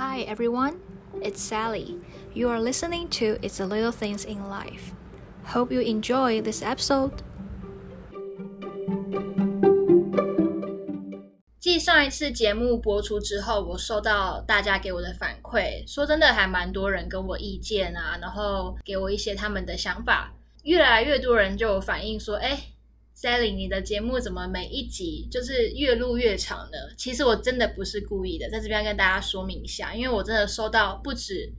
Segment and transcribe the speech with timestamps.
[0.00, 0.80] Hi everyone,
[1.20, 1.98] it's Sally.
[2.32, 4.94] You are listening to It's the Little Things in Life.
[5.44, 7.12] Hope you enjoy this episode.
[11.58, 20.32] 继上一次节目播出之后，我收到大家给我的反馈，说真的还蛮多人跟我意见啊，然后给我一些他们的想法。
[20.62, 22.58] 越来越多人就反映说，哎。
[23.20, 26.78] Sally，你的节目怎么每一集就是越录越长呢？
[26.96, 31.52] 其实我真的不是故意的，在这边跟大家说明一下，因为我真的收到不止。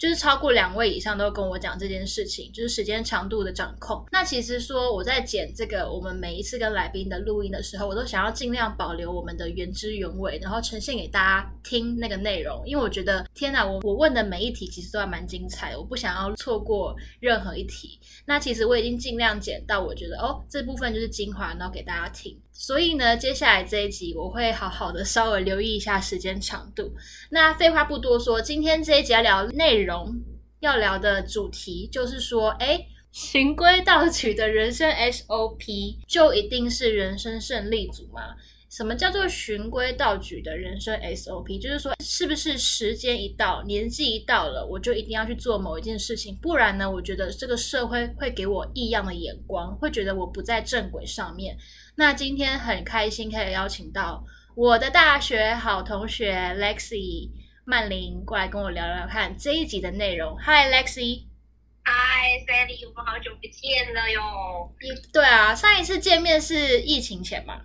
[0.00, 4.02] 就是超过两位以上都跟我讲这件事情，就是时间长度的掌控。
[4.10, 12.62] 那其实说我在剪这个我们每一次跟来宾的录音的时候，我都想要尽量保留我们的原汁原味，然后呈现给大家听那个内容。
[12.64, 18.00] 因为我觉得天哪，我我问的每一题其实都还蛮精彩的，我不想要错过任何一题。
[18.24, 22.34] 那其实我已经尽量剪到我觉得哦，这部分就是精华，然后给大家听。
[22.60, 26.92] 所以呢，接下来这一集我会好好的稍微留意一下时间长度。
[27.30, 30.14] 那废话不多说，今天这一集要聊内容，
[30.58, 32.78] 要聊的主题就是说，哎，
[33.12, 38.36] 循规蹈矩的人生 SOP 就一定是人生胜利组吗？
[38.70, 41.60] 什么叫做循规蹈矩的人生 SOP？
[41.60, 46.36] 就是说，是不是时间一到，年纪一到了，我就一定要去做某一件事情？
[46.36, 51.58] 不然呢，我觉得这个社会会给我异样的眼光，会觉得我不在正轨上面。
[51.96, 57.28] 那今天很开心可以邀请到我的大学好同学 Lexi
[57.64, 60.38] 曼玲过来跟我聊聊看这一集的内容。
[60.38, 64.72] Hi Lexi，Hi Sally，我们好久不见了哟。
[65.12, 67.62] 对啊，上一次见面是疫情前嘛？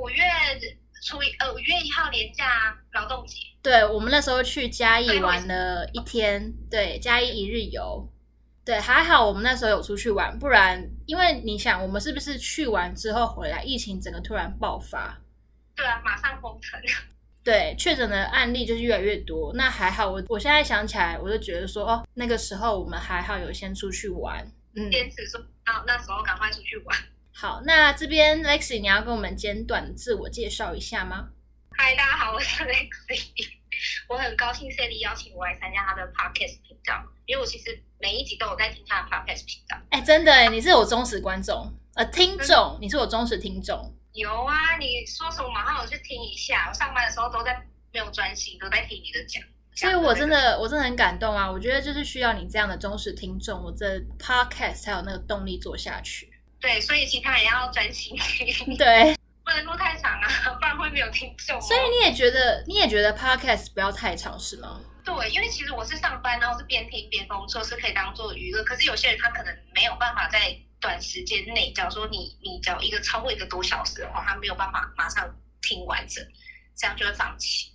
[0.00, 0.22] 五月
[1.02, 3.36] 初一，呃，五月一号连假劳动节。
[3.62, 8.08] 对，我们那时候去嘉义玩了一天，对，嘉义一日游。
[8.64, 15.18] 对，还好我们那时候有出去玩，不然因为你想，我们是不是去完之后回来，疫情整个突然爆发？
[15.74, 16.78] 对啊，马上封城。
[17.42, 19.54] 对，确诊的案例就是越来越多。
[19.54, 24.46] 那还好，我我现在想起来，我就觉得说，哦，那个时候我们还好有先出去玩。
[24.76, 26.98] 嗯，坚持说，啊，那时候赶快出去玩。
[27.40, 31.28] 好，那这边 Lexi，你要跟我们简短自我介绍一下吗？
[31.70, 33.48] 嗨，大家好，我是 Lexi。
[34.08, 39.76] 我很高兴 Sally 邀请我来参加他的 Podcast 频道，因为我其实每一集都有在听他的 Podcast 频道。
[39.90, 43.94] 哎，真的，你是我忠实观众，呃，听众，嗯、你是我忠实听众。
[44.14, 46.66] 有啊，你说什么马上我去听一下。
[46.68, 49.40] 我上班的时候都在没有专心，都在听你的讲。
[49.76, 51.48] 所以我真的，我真的很感动啊！
[51.48, 56.32] 我觉得就是需要你这样的忠实听众，我这 Podcast 才有那个动力做下去。
[56.60, 58.76] 对，所以其他人要专心听。
[58.78, 59.16] 对。
[59.44, 60.28] 不能录太长啊，
[60.60, 61.58] 不然会没有听众。
[61.62, 64.78] 所以你也觉得，你也觉得 podcast 不要太长是吗？
[65.02, 68.62] 对，因为其实我是上班，然后是边听边工作，是可以当做娱乐。
[68.64, 76.22] 可是有些人他可能没有办法在短时间内，假如说你你只要一个超过一个多小时的话，他没有办法马上听完整，
[76.76, 77.72] 这样就会放弃。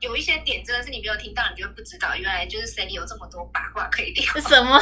[0.00, 4.24] 有一些点真的是你没有听到，你就会不知道，原来就是 Sally 有这么多八卦可以聊。
[4.40, 4.80] 什么？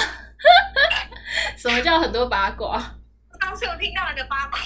[1.57, 2.97] 什么叫很多八卦？
[3.41, 4.59] 当时有听到你的八卦，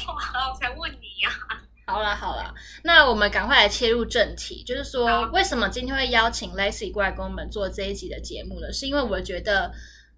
[0.53, 1.61] 我才问你呀、啊。
[1.87, 2.55] 好了好了，
[2.85, 8.71] 那我们赶快来切入正题，就是说为什么今天会邀请 Lexi 过来跟我们做这一集的节目呢？
[8.73, 9.73] 是因为我觉得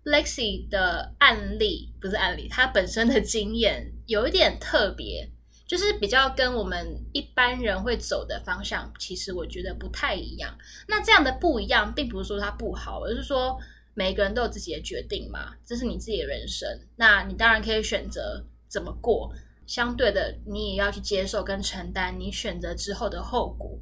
[0.05, 5.31] Lexi 的案例不是案例，他本身的经验有一点特别，
[5.71, 10.53] 就是比较跟我们一般人会走的方向，其实我觉得不太一样。
[10.89, 13.57] 那这样的不一样，并不是说它不好，而是说。
[13.93, 16.67] 每个人都有自己的决定嘛，这是你自己的人生，
[16.97, 19.31] 那你当然可以选择怎么过。
[19.67, 23.79] 相对的，你也要去接受跟承担你选择之后的后果。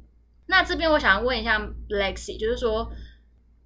[0.47, 2.91] 那这边我想要问一下 Lexi，就是说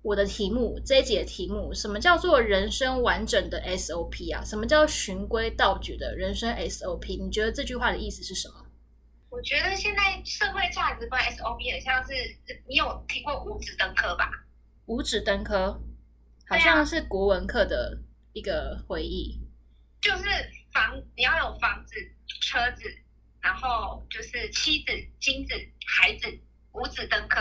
[0.03, 4.43] 我的题目这一节的题目，什么叫做人生完整的 SOP 啊？
[4.43, 7.23] 什么叫循规蹈矩的人生 SOP？
[7.23, 8.65] 你觉得这句话的意思是什么？
[9.29, 12.11] 我觉得现在社会价值观 SOP 很像是，
[12.67, 14.29] 你有听过五子登科吧？
[14.85, 15.81] 五子登科。
[16.45, 17.97] 好像是国文课的
[18.33, 19.39] 一个回忆，
[20.01, 20.23] 就是
[20.73, 21.95] 房你要有房子、
[22.41, 22.83] 车子，
[23.39, 24.91] 然后就是妻子、
[25.21, 25.53] 金子、
[25.87, 26.27] 孩子，
[26.73, 27.39] 五子登科。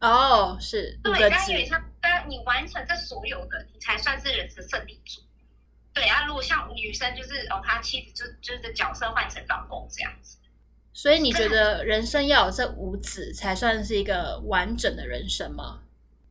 [0.00, 5.20] 哦，是，对，但因为他，当你完成这所有的，你才算是人生胜利组。
[5.92, 10.38] 对啊，如果像女生，就是哦，她妻子就就是角色换成老公这样子。
[10.92, 15.82] 所以你觉得人生要有这五子，才算是一个完整的人生吗？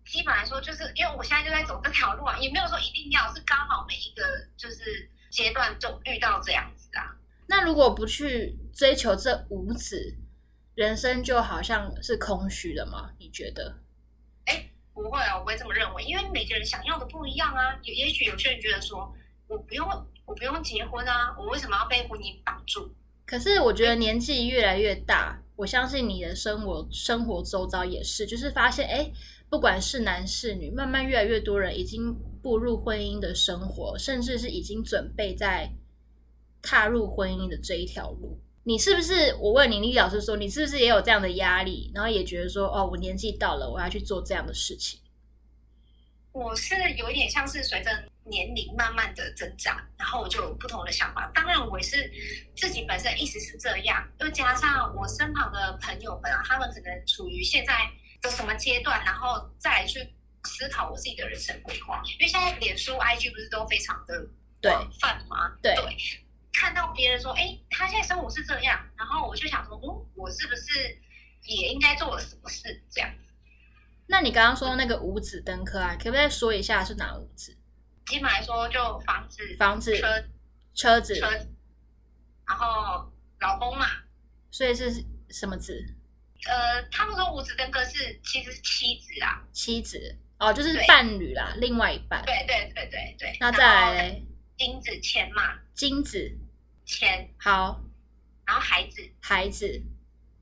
[0.05, 4.23] 基本来说，就是因为我现在就在走这条路啊，也没有说一定要是刚好每一个
[4.57, 7.15] 就是阶段就遇到这样子啊。
[7.47, 10.15] 那如果不去追求这五子，
[10.79, 13.11] 人生就好像是空虚的吗？
[13.19, 13.75] 你觉得？
[14.45, 17.77] 哎，不会啊，我不会这么认为，因为每个人想要的不一样啊。
[17.83, 19.13] 也也许有些人觉得说，
[19.47, 19.85] 我不用
[20.23, 22.89] 我不用结婚啊，我为什么要被婚姻绑住？
[23.25, 25.43] 可是我觉得年纪越来越大。
[25.57, 29.11] 我相信你的生活生活周遭也是，就是发现，哎，
[29.49, 35.73] 不管是男是女，慢慢越来越多人已经步入婚姻的生活，甚至是已经准备在
[36.61, 38.39] 踏入婚姻的这一条路。
[38.69, 39.33] 你是不是？
[39.39, 41.91] 我问你，李老师说，你是不是也有这样的压力？
[41.91, 44.99] 然后也觉得说，哦，我年纪到了，我要去做这样的事情。
[46.33, 47.89] 我是有一点像是随着
[48.25, 51.31] 年龄慢慢的增长，然后我就有不同的想法。
[51.33, 52.11] 当然，我也是
[52.55, 57.73] 自己本身一直是这样，又加上我身旁的朋友们啊，他们可能处于现在
[58.21, 59.99] 的什么阶段，然后再来去
[60.43, 62.03] 思考我自己的人生规划。
[62.19, 64.27] 因为现在脸书、IG 不是都非常的
[64.61, 65.57] 广泛吗？
[65.59, 65.73] 对。
[65.73, 65.97] 对
[66.59, 70.99] 看到别人说，哎，他现在生活是这样，然后我就想说，哦，我是不是
[71.43, 73.09] 也应该做了什么事这样？
[74.07, 77.57] 那你刚刚说那个五子登科啊，可不可以再说一下是哪五子？
[78.07, 80.07] 基本来说，就房子、房子、车、
[80.73, 81.47] 车子、车子，
[82.45, 83.09] 然后
[83.39, 83.87] 老公嘛。
[84.51, 84.91] 所以是
[85.29, 85.81] 什么子？
[86.45, 92.21] 呃，他们说五子登科是其实是妻子啊，妻子哦，就是伴侣啦，另外一半。
[92.25, 93.37] 对对对对对。
[93.39, 94.25] 那再来嘞？
[94.57, 96.37] 金子钱嘛，金子。
[96.89, 97.79] 钱好，
[98.47, 99.83] 然后孩子，孩子，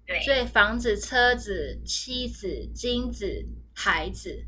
[0.05, 3.45] 对，所以房子、车子、妻子、金子、
[3.75, 4.47] 孩子，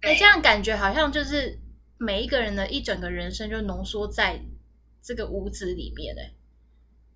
[0.00, 1.60] 哎，这样感觉好像就是
[1.98, 4.40] 每一个人的一整个人生就浓缩在
[5.02, 6.32] 这个屋子里面哎。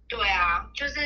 [0.07, 1.01] 对啊，就是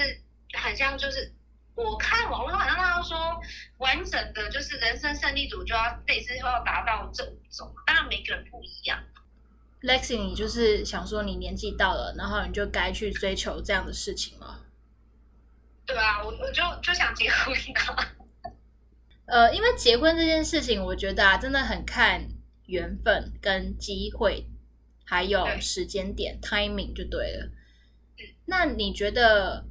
[0.59, 1.33] 很像，就是
[1.77, 3.41] 我看网络上好像他说，
[3.79, 9.01] 完整的就是人生胜利组就要类似要达到这五种，当然每个人不一样。
[9.85, 14.63] Lexi，你就是想说你年纪到了，然后你就该去追求这样的事情了？
[15.85, 18.15] 对啊，我我就就想结婚啊。
[19.27, 22.27] 呃，因为结婚这件事情，我觉得啊，真的很看
[22.67, 24.47] 缘分跟机会，
[25.05, 27.51] 还有时间点 timing 就对了。
[28.47, 29.67] 那你觉得，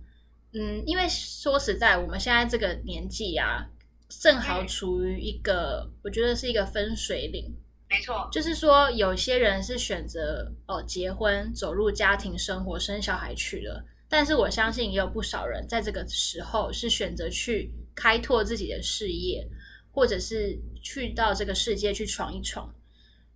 [0.53, 3.67] 嗯，因为说实在，我们现在这个年纪啊，
[4.09, 7.55] 正好处于一个，我觉得是一个分水岭。
[7.93, 13.85] 没错，就是说，有些人是选择哦结婚，走入家庭生活，生小孩去了。
[14.09, 19.47] 但是我相信也有不少人在这个时候是选择去开拓自己的事业，
[19.91, 22.73] 或者是去到这个世界去闯一闯。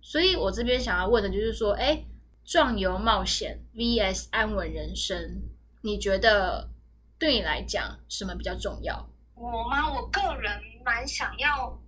[0.00, 2.04] 所以我这边想要问的就是说，哎，
[2.44, 5.40] 壮游冒险 vs 安稳人生，
[5.82, 6.68] 你觉得
[7.16, 9.08] 对你来讲什么比较重要？
[9.36, 9.92] 我吗？
[9.92, 10.50] 我个人
[10.84, 11.80] 蛮想要。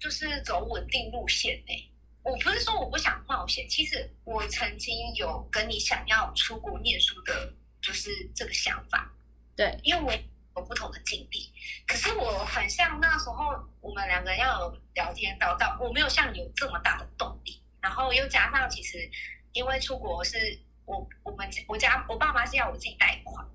[0.00, 1.86] 就是走稳定路线呢、欸。
[2.22, 7.50] 我不是说我不想冒险，其实我曾经有跟你想要出国念书的，
[7.80, 9.10] 就是这个想法。
[9.56, 10.12] 对，因为我
[10.60, 11.50] 有不同的经历，
[11.86, 17.58] 可是我很像那时候我们两个要有聊天到到，我没有像你有这么大的动力。
[17.80, 19.10] 然后又加上，其实
[19.52, 23.46] 因为出国是我我们我家我爸妈是要我自己贷款，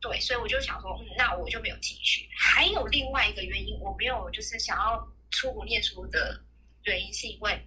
[0.00, 2.26] 对，所以我就想说，嗯，那我就没有继续。
[2.34, 5.06] 还有另外一个原因，我没有就是想要。
[5.30, 6.40] 出国念书的
[6.84, 7.60] 原因是因为，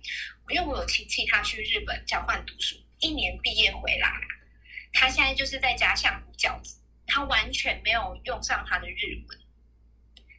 [0.50, 4.10] 因为我有亲戚他去日本交换读书，一年毕业回来，
[4.94, 9.40] 他现在就是在家相夫教子，他完全没有用上他的日文。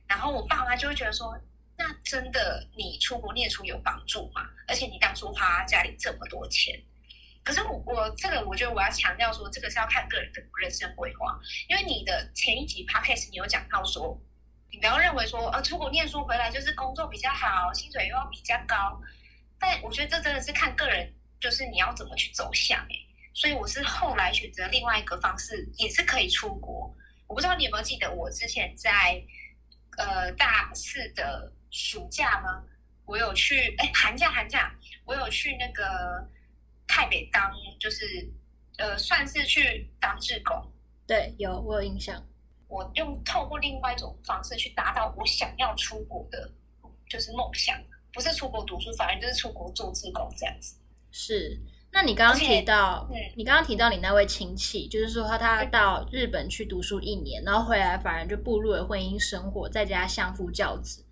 [0.08, 1.38] 然后我爸妈就会觉得说，
[1.76, 4.48] 那真的你出国念书有帮助吗？
[4.66, 6.82] 而且你当初花家里这么多钱，
[7.44, 11.38] 可是我我这个我觉得我要强调说，这个是要看个人的人生规划，
[11.68, 14.20] 因为你的前一集 podcast 你有讲到说。
[14.70, 19.00] 你不要认为说，呃，出国念书回来就是工作比较好，薪水又要比较高。
[19.58, 22.96] 但我觉得这真的是看个人，就是你要怎么去走向哎。
[23.34, 26.94] 所以我是后来选择另外一个方式，也是可以出国。
[27.26, 29.22] 我不知道你有没有记得，我之前在
[29.98, 32.64] 呃大四的暑假吗？
[33.06, 34.74] 我有去，哎，寒假寒假，
[35.04, 36.28] 我有去那个
[36.86, 38.28] 台北当，就是
[38.78, 40.72] 呃算是去当志工。
[41.06, 42.24] 对，有我有印象。
[42.70, 46.48] 我用透过另外一种方式去达到我想要出国的，
[47.08, 47.76] 就是梦想，
[48.14, 50.76] 不是出国读书，反而就是出国做志工这样子。
[51.10, 51.60] 是，
[51.90, 61.04] 那你刚刚提到，嗯，你刚刚提到你那位亲戚，就是说他他到日本去读书一年，然后回来反而就步入了婚姻生活，在家相夫教子。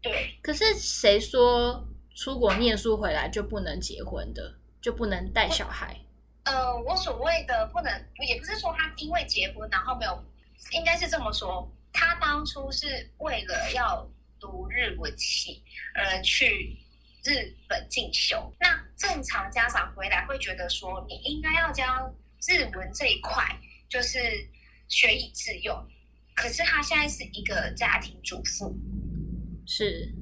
[0.00, 0.38] 对。
[0.40, 1.84] 可是谁说
[2.14, 5.98] 出国念书回来就不能结婚的，就不能带小孩？
[6.44, 7.90] 呃，我所谓的不能，
[8.28, 10.24] 也不是说他因为结婚然后没有。
[10.72, 14.08] 应该是这么说，他当初是为了要
[14.40, 15.62] 读日文系
[15.94, 16.76] 而去
[17.22, 18.52] 日本进修。
[18.58, 22.12] 那正常家长回来会觉得说，你应该要将
[22.46, 23.44] 日文这一块
[23.88, 24.18] 就是
[24.88, 25.76] 学以致用。
[26.34, 28.76] 可是他现在是一个家庭主妇，
[29.68, 30.12] 是，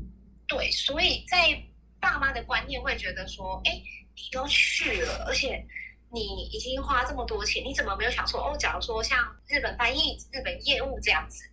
[0.47, 1.59] 对，所以在
[1.99, 3.81] 爸妈的观念会觉得说，哎，
[4.15, 5.67] 你都去了，而且
[6.13, 8.57] 你已经花这么多钱，你怎么没有想说哦？
[8.59, 11.45] 假如说像日本翻译、日本业务这样子，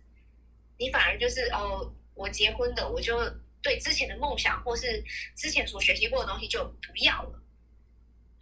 [0.78, 3.18] 你反而就是哦，我结婚的，我就
[3.62, 5.02] 对之前的梦想或是
[5.34, 7.42] 之前所学习过的东西就不要了。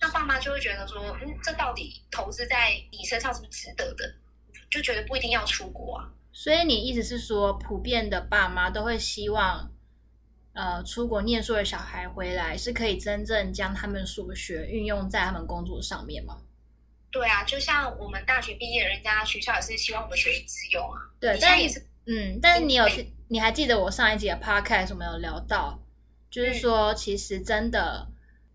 [0.01, 4.15] 那爸妈就会觉得说，嗯，这到底投资在你身上是不是值得的？
[4.71, 6.13] 就觉得不一定要出国啊。
[6.33, 9.73] 所以你意思是说，普遍的爸妈都会希望，
[10.59, 16.43] 呃，出国念书的小孩回来是可以真正将他们所学运用在他们工作上面吗？
[17.12, 20.99] 对啊，就像我们大学毕业，人家学校也是希望我们学以致用啊。
[21.21, 22.85] 对，但也是，嗯，但是你有，
[23.29, 25.81] 你还记得我上一集的 podcast 我们有聊到，
[26.29, 28.09] 就是说，其实真的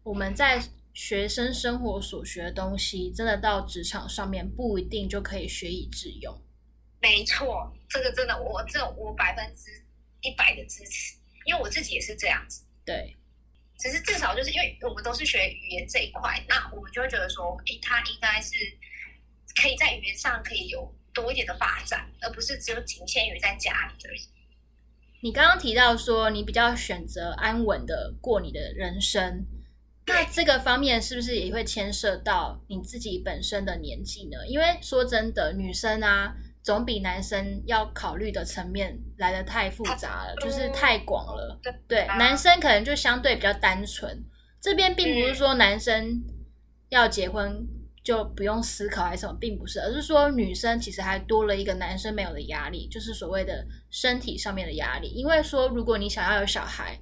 [0.04, 0.62] 我们在
[0.94, 6.38] 学生生活所学的东西，真的到职场上面不一定就可以学以致用。
[7.00, 9.72] 没错，这个真的，我这我百分之
[10.20, 11.16] 一百的支持。
[11.46, 13.16] 因为我自己也是这样子，对，
[13.78, 18.56] 只是至少就是因为我们都是学语言这一块，那我们就会觉得说，诶，他应该是
[19.62, 24.22] 可以在语言上可以有多一点的发展，而不是只有仅限于在家里而已。
[25.22, 29.46] 你刚刚提到说，你比较选择安稳的过你的人生，
[30.06, 34.48] 那这个方面是不是也会牵涉到你自己本身的年纪呢？
[34.48, 36.36] 因为说真的，女生啊。
[36.64, 41.60] 总比男生要考虑的层面来的太复杂了，就是太广了。
[41.88, 44.24] 对，男生可能就相对比较单纯。
[44.62, 46.24] 这边并不是说男生
[46.88, 47.68] 要结婚
[48.02, 55.10] 就不用思考还是什么，并不是，而是说女生其实还多了一个男生没有的压力，就是所谓的身体上面的压力。
[55.10, 56.98] 因为说如果你想要有小孩，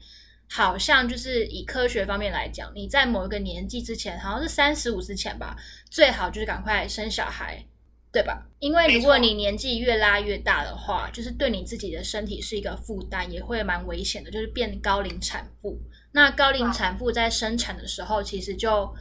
[0.50, 5.56] 好像就是以科学方面来讲，你在某一个年纪之前，好像是三十五之前吧，
[5.92, 7.64] 最好就是赶快生小孩。
[8.12, 8.46] 对吧？
[8.60, 15.82] 因为如果你年纪越拉越大的话，就是对你自己的身体是一个负担，也会蛮危险的，就是变高龄产妇。
[16.12, 18.94] 那高龄产妇在生产的时候，其实就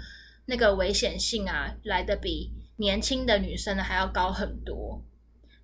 [0.47, 5.02] 那个危险性啊，来的比年轻的女生呢还要高很多。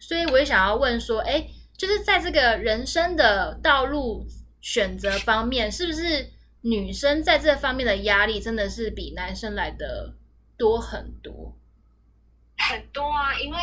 [0.00, 4.26] 所以我也想要问说，哎，就是在这个人生的道路
[4.60, 10.16] 选择方面，是不是女生在这方面的压力真的是比男生来的
[10.58, 11.56] 多很多？
[12.68, 13.58] 很多啊，因为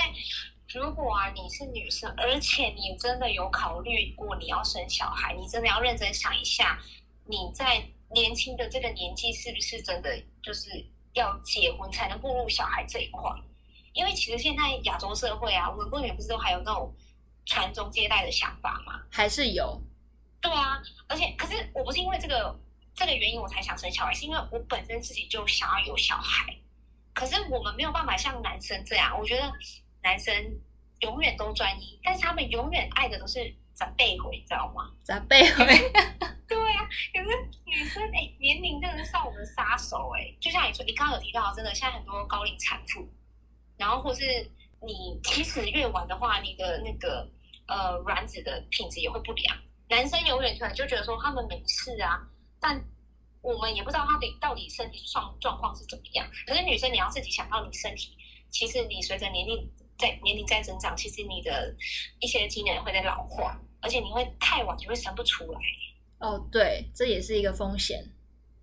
[0.74, 6.80] 如果啊你是女生，而且你真的有考虑过你要生小孩，你真的要认真想一下，
[7.26, 10.70] 你在年轻的这个年纪是不是真的就是
[11.14, 13.30] 要结婚才能步入小孩这一块？
[13.92, 16.96] 因为其实现在亚洲社会啊，我们不远不是都还有那种
[17.46, 19.02] 传宗接代的想法吗？
[19.12, 19.82] 还是有？
[20.42, 22.60] 对啊，而且可是我不是因为这个
[22.96, 26.58] 这个原因我才想生小孩，是因为我本身自己就想要有小孩。
[27.14, 29.52] 可是我们没有办法像男生这样，我觉得
[30.02, 30.34] 男生
[31.00, 33.40] 永远都专一，但是他们永远爱的都是
[33.76, 34.92] 长辈回，你知道吗？
[35.04, 35.66] 长辈回，
[36.48, 36.90] 对啊。
[37.14, 40.38] 可是女生哎、欸，年龄真的是上我们杀手哎、欸。
[40.40, 43.08] 就像你说，你刚刚有提到，真的现在很多高龄产妇，
[43.78, 44.24] 然后或是
[44.82, 47.30] 你其实越晚的话，你的那个
[47.68, 49.58] 呃卵子的品质也会不良。
[49.90, 52.20] 男生永远可能就觉得说他们没事啊，
[52.60, 52.84] 但。
[53.44, 56.26] 我们也不知道他的到底身体状状况是怎么样。
[56.48, 58.16] 可是女生，你要自己想到你身体，
[58.50, 59.70] 其实你随着年龄
[60.00, 61.76] 在年龄在增长，其实你的
[62.20, 65.60] 一些机能会在老化，而且你会太晚就会生不出来。
[66.20, 68.02] 哦，对，这也是一个风险。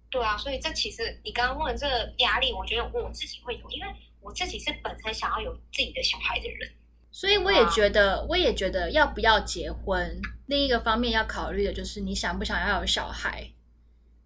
[0.08, 3.88] 对啊，所以这其实你刚刚问的这个压力，我觉得我自己会有，因为
[4.20, 6.72] 我自己是本身想要有自己的小孩的人，
[7.12, 13.52] 所以我也觉得，我也觉得要不要结婚，另一个方面要考虑的就是你想不想要有小孩。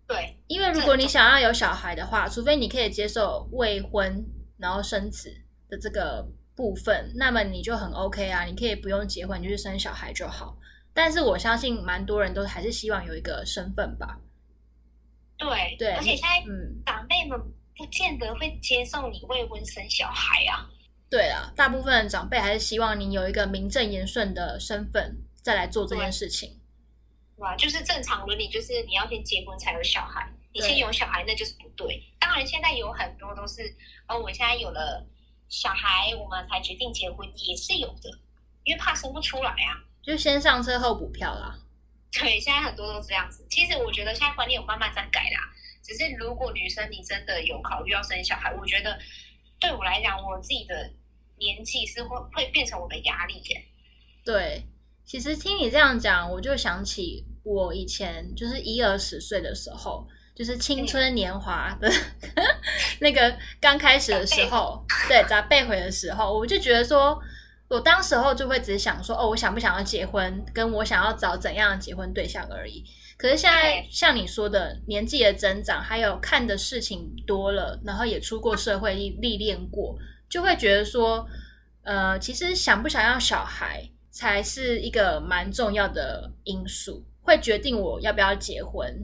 [0.07, 4.25] 对，因为如果你想要有小孩的话，除非你可以接受未婚
[4.59, 5.35] 然后生子
[5.69, 10.59] 的这个部分，那么你就很 OK 啊，你可以不用结婚，你就是生小孩就好。
[10.93, 14.21] 但是我相信蛮多人都还是希望有一个身份吧。
[15.37, 17.41] 对对，而且现在嗯，长辈们
[17.77, 20.71] 不见得会接受你未婚生小孩啊。
[21.11, 26.61] 对啊，大部分长辈还是希望你有一个名正言顺的身份再来做这件事情。
[27.45, 32.03] 哇，就是正常伦理，就是你要先结婚才有小孩，你先有小孩那就是不对。
[32.19, 33.63] 当然，现在有很多都是，
[34.09, 35.07] 哦，我现在有了
[35.51, 38.09] 小孩，我们才决定结婚，也是有的，
[38.65, 41.59] 因为怕生不出来啊，就先上车后补票啦。
[42.19, 43.47] 对，现在很多都这样子。
[43.51, 48.99] 其实我觉得现在观念有慢慢在改啦，只是如果女生你真的有考虑要生小孩，我觉得
[49.61, 50.91] 对我来讲，我自己的
[51.37, 53.65] 年纪是会会变成我的压力耶。
[54.25, 54.65] 对。
[55.07, 61.89] 其实听你这样讲，我就想起我以前就是一二十岁的时候，就是青春年华的
[62.99, 67.17] 那个刚开始的时候，对，咋背回的时候，我就觉得说，
[67.69, 72.83] 我当时候就会只想说，哦，我想不想要结婚，跟我想要找怎样的结婚对象而已。
[73.17, 79.97] 可是现在像你说的，年纪的增长，还有看的事情多了，然后也出过社会历历练过，
[80.29, 81.25] 就会觉得说，
[81.85, 88.95] 呃，其实想不想要小孩，才是一个蛮重要的因素，会决定我要不要结婚，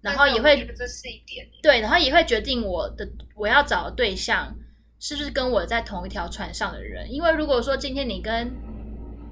[0.00, 4.54] 然后也会这是一点对，然后也会决定我的我要找的对象
[5.00, 7.12] 是不是跟我在同一条船上的人。
[7.12, 8.52] 因为如果说今天你跟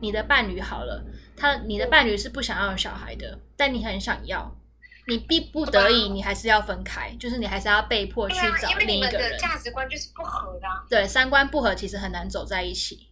[0.01, 1.05] 你的伴侣好了，
[1.37, 4.57] 他你的伴侣是不想要有小孩的，但你很想要，
[5.07, 9.39] 你逼不得已，你还是要分开，就是你还是要被迫去找另一个人。
[9.39, 13.09] 价值观就是不合的，对，三观不合，其实很难走在一起，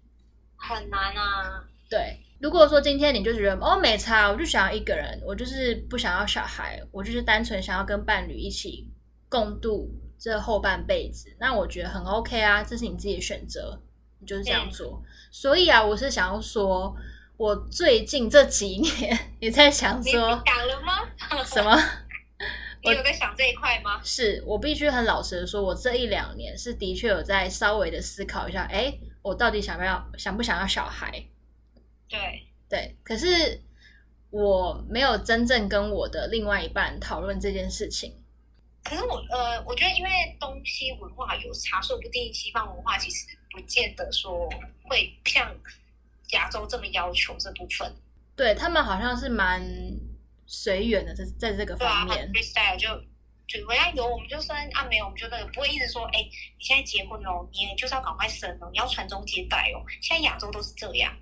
[0.57, 1.65] 很难啊。
[1.89, 8.89] 对，如果说今天你就觉得哦没差，我就想要一个人，我就是不想要小孩，我就是单纯想要跟伴侣一起
[9.29, 13.83] 共度这后半辈子，那我觉得很 OK 啊，这是你自己的选择，
[14.21, 15.03] 你就是这样做。
[15.05, 16.95] 嗯、所以啊，我是想要说，
[17.37, 21.45] 我最近这几年 也在想说，你想了吗？
[21.45, 21.77] 什么？
[22.85, 24.01] 你有在想这一块吗？
[24.05, 31.11] 是我必须很老实的说，我这一两年是的确有在稍微的思考一下，哎，我到底想不要，想不想要小孩？
[32.09, 33.61] 对对，可是
[34.31, 38.15] 我没有真正跟我的另外一半讨论这件事情。
[38.85, 44.49] 可是我呃，我觉得因为东西文化有差，说不定西方文化其实不见得说
[44.85, 45.53] 会像
[46.31, 47.93] 亚洲这么要求这部分。
[48.37, 49.65] 对，他们好像是蛮
[50.47, 52.31] 随缘的，在在这个方面。
[52.33, 52.89] 对啊，freestyle 就
[53.49, 59.83] 就我要有我们就生啊，没有我们就那个，不会一直说哎，你现在结婚哦，你就是要赶快生哦，你要传宗接代哦。
[60.01, 61.13] 现在亚洲都是这样。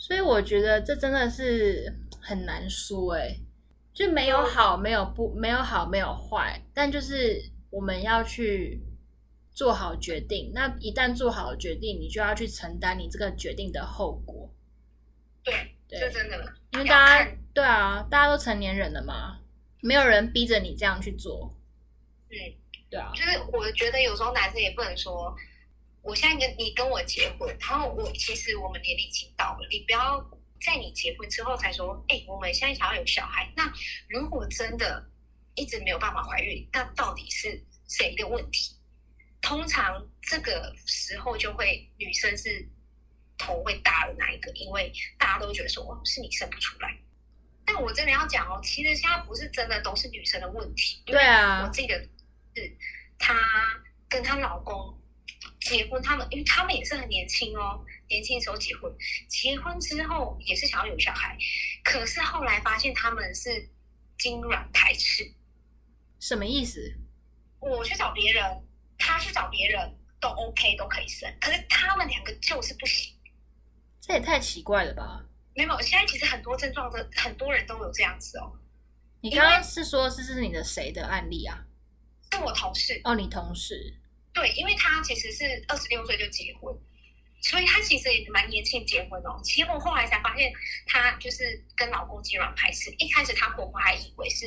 [0.00, 3.36] 所以我觉得这真的是很难说哎，
[3.92, 7.38] 就没有好，没有不，没有好，没有坏，但就是
[7.68, 8.80] 我们要去
[9.52, 10.52] 做好决定。
[10.54, 14.50] 那一旦做好决定，你就要去承担你这个决定的后果。
[15.44, 15.54] 对，
[15.86, 19.40] 对，这真的，因为大家对啊，大家都成年人了嘛，
[19.82, 21.54] 没有人逼着你这样去做。
[22.30, 22.32] 嗯，
[22.88, 25.36] 对啊，就是我觉得有时候男生也不能说。
[26.10, 30.20] 我现在跟你跟我结婚，然后我其实我们年龄已经到了，你不要
[30.60, 33.48] 在你结婚之后才说，哎，我们现在想要有小孩。
[33.56, 33.72] 那
[34.08, 35.08] 如果真的
[35.54, 38.76] 一直没有办法怀孕，那到底是谁的问题？
[39.40, 42.68] 通常这个时候就会女生是
[43.38, 46.92] 头会大的那一个，因为大家都觉得说是你生不出来。
[47.64, 51.00] 但我真的要讲哦，其实现在不是真的都是女生的问题。
[51.06, 51.96] 对啊，我记得
[52.56, 52.76] 是
[53.16, 53.32] 她
[54.08, 54.99] 跟她老公。
[55.70, 58.92] 结婚，他们因为他们也是很年轻哦，年轻的时候结婚，
[59.28, 61.38] 结婚之后也是想要有小孩，
[61.84, 63.70] 可是后来发现他们是
[64.18, 65.32] 精卵排斥，
[66.18, 66.92] 什么意思？
[67.60, 68.42] 我去找别人，
[68.98, 73.14] 他去找别人都 OK，都可以生，可是他们两个就是不行，
[74.00, 75.24] 这也太奇怪了吧？
[75.54, 78.58] 没有，现在其实很多症状的很多人都有这样子哦。
[79.20, 81.64] 你刚刚是说这是你的谁的案例啊？
[82.32, 83.99] 是我同事哦，你同事。
[84.32, 86.72] 对，因为他其实是二十六岁就结婚，
[87.42, 89.40] 所以他其实也蛮年轻结婚哦。
[89.42, 90.52] 结果后来才发现，
[90.86, 92.90] 他就是跟老公精卵排斥。
[92.98, 94.46] 一开始他婆婆还以为是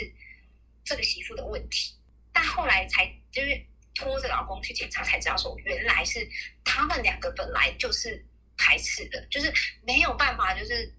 [0.86, 1.94] 这个媳妇的问题，
[2.32, 3.62] 但后来才就是
[3.94, 6.26] 拖着老公去检查，才知道说原来是
[6.64, 8.26] 他们两个本来就是
[8.58, 9.52] 排斥的，就是
[9.86, 10.94] 没有办法，就是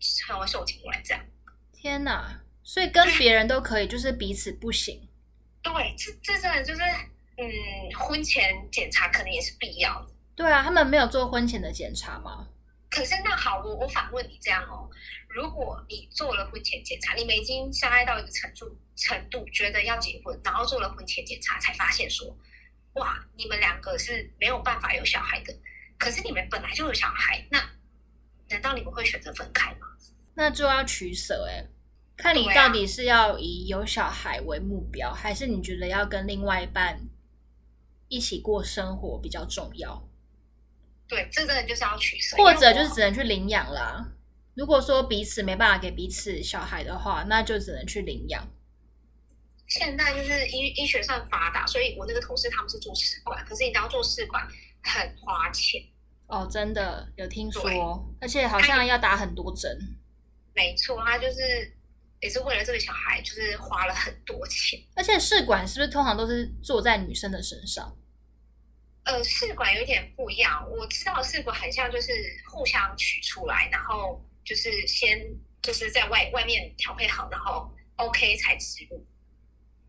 [0.00, 1.24] 成为受精卵这样。
[1.72, 2.42] 天哪！
[2.64, 5.08] 所以跟别人都可以，就是彼此不行。
[5.62, 6.82] 对，这这真的就是。
[7.40, 10.12] 嗯，婚前检查可能也是必要的。
[10.34, 12.48] 对啊，他们没有做婚前的检查吗？
[12.90, 14.90] 可是那好，我我反问你这样哦，
[15.28, 22.36] 如果你做了婚前检查，你们已经相爱到一个程度程度，觉得要结婚，然后做了婚前检查，才发现说，
[22.94, 25.54] 哇，你们两个是没有办法有小孩的。
[25.96, 27.62] 可是你们本来就有小孩，那
[28.48, 29.86] 难道你们会选择分开吗？
[30.34, 31.66] 那就要取舍哎，
[32.16, 36.98] 看你到底是要以有小孩为目标，啊、还是你觉得要跟另外一半。
[38.08, 40.08] 一起过生活比较重要，
[41.06, 44.12] 对，这真的就是要取舍，或者就是只能去领养啦。
[44.54, 48.48] 如果说彼此没办法给彼此小孩的话，那就只能去领养。
[49.66, 54.48] 现在就是医医学上发达，所以我那个同事他们是做试管，可是你知道做试管
[54.82, 55.80] 很花钱
[56.26, 59.78] 哦，真的有听说，而且好像要打很多针。
[60.54, 61.74] 没错，他就是。
[62.20, 64.76] 也是为了这个小孩，就是花了很多钱。
[64.96, 67.96] 而且试管是不是通常都是做在女生的身上？
[69.08, 70.68] 呃，试管有点不一样。
[70.70, 72.12] 我知道试管很像就是
[72.46, 75.18] 互相取出来，然后就是先
[75.62, 79.02] 就是在外外面调配好，然后 OK 才植入。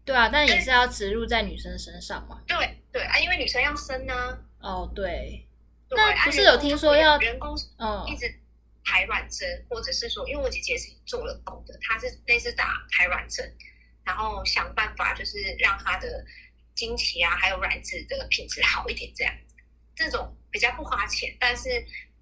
[0.05, 2.41] 对啊，但也是要植入在女生身上嘛。
[2.47, 4.39] 对对啊，因为女生要生呢。
[4.61, 5.45] 哦，对。
[5.91, 8.33] 那不是有听说要人工嗯一直
[8.85, 13.53] 排卵针，嗯、或者是说，因为我姐姐是做了工的，她是类似打排卵针，
[14.05, 16.23] 然后想办法就是让她的
[16.79, 19.33] 经期啊，还有卵子的品质好一点，这样
[19.93, 21.69] 这种比较不花钱，但是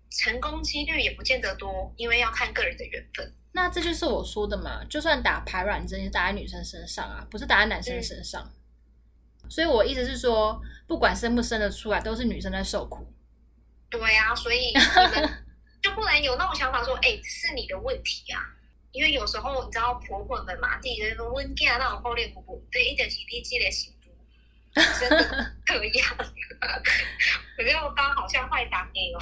[0.09, 3.31] 成功几率也不见得多，因为要看个人的缘分。
[3.51, 8.51] 那这就是我说的嘛，就算打排卵针，也打在女生身上啊，不是打在男生身上。
[9.43, 13.07] 嗯、所以我意思是说，不管生不生得出来，都是女生在受苦。
[13.91, 15.45] 对呀、啊，所以你们
[15.83, 18.41] 就不能有那种想法说，哎、欸，是你的问题啊。
[18.93, 23.96] 因为有时候你知道婆婆们嘛，第一个温家那种后练婆婆，对，一点体力积累幸福，
[24.99, 26.17] 真的可样。
[27.57, 29.19] 可是我刚好像坏打你哦。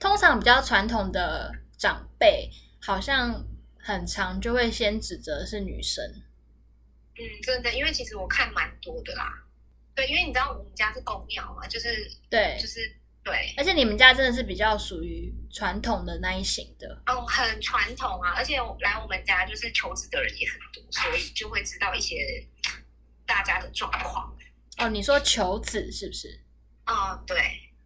[0.00, 3.44] 通常比较传统的长辈，好像
[3.78, 6.04] 很常就会先指责是女生。
[7.16, 9.44] 嗯，真的，因为其实我看蛮多的啦。
[9.94, 12.96] 对，因为你知道我们家是公庙嘛，就是对，就是。
[13.24, 18.32] 对，而且你们家真的是比较属于传统的那一型的哦，很传统啊！
[18.34, 22.44] 而且来我们家就是求职的人也很多，所以就会知道一些
[23.24, 24.36] 大家的状况。
[24.78, 26.40] 哦，你说求子是不是？
[26.86, 27.36] 哦，对。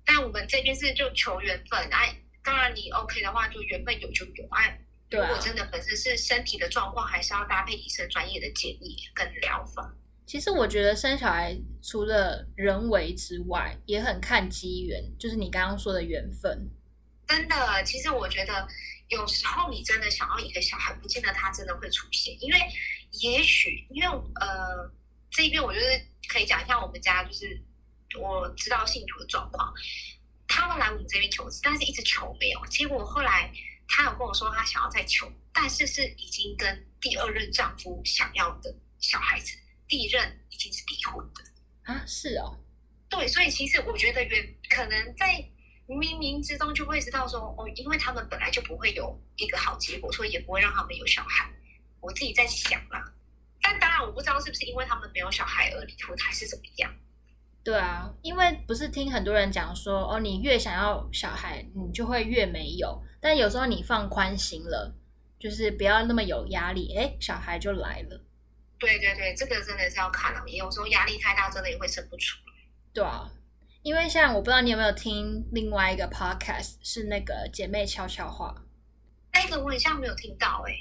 [0.05, 4.47] 但我们这边是就求缘分，哎，当然你 OK 的话，就缘分有就有。
[4.51, 9.93] 哎，如果真的本身是身体的状况，还是要搭配医生专业的建议跟疗法。
[10.25, 16.71] 其实我觉得生小孩除了人为之外，也很看机缘，就是你刚刚说的缘分。
[17.27, 18.67] 真的，其实我觉得
[19.09, 22.59] 有时候你真的想要一个小孩，不见得他真的会出现，因为
[23.23, 24.89] 也许因为呃
[25.37, 25.87] 这一边我就是
[26.33, 27.63] 可以讲一下我们家就是
[28.19, 29.71] 我知道信徒的状况，
[30.49, 33.53] 他们来我们这边求子，但是一直求没有，结果后来
[33.87, 39.53] 他有跟我说他想要再求，但是是已经跟第二任丈夫想要的小孩子。
[39.87, 42.59] 第一任已经是离婚的啊，是哦，
[43.11, 45.35] 对，所以其实我觉得，原可能在
[45.87, 51.53] 冥冥之中就会知道说，哦，因为他们本来就不会有一个好结果，所以也不会让他们有小孩。
[52.01, 53.13] 我自己在想啦，
[53.69, 56.95] 但当然我不知道是不是因为他们没有小孩而离婚，还是怎么样。
[57.65, 63.03] 对啊，因为不是听很多人讲说，哦，你越想要小孩，你就会越没有。
[63.21, 64.95] 但有时候你放宽心了，
[65.37, 68.23] 就是不要那么有压力，哎，小孩就来了。
[68.79, 72.53] 对对对，这个真的是要看了，也有时候压力太大，真的也会生不出来。
[72.93, 73.29] 对啊，
[73.83, 78.55] 因为像我不知道你有没有听另外一个 podcast，是那个姐妹悄悄话。
[79.33, 80.73] 那个我好像没有听到哎。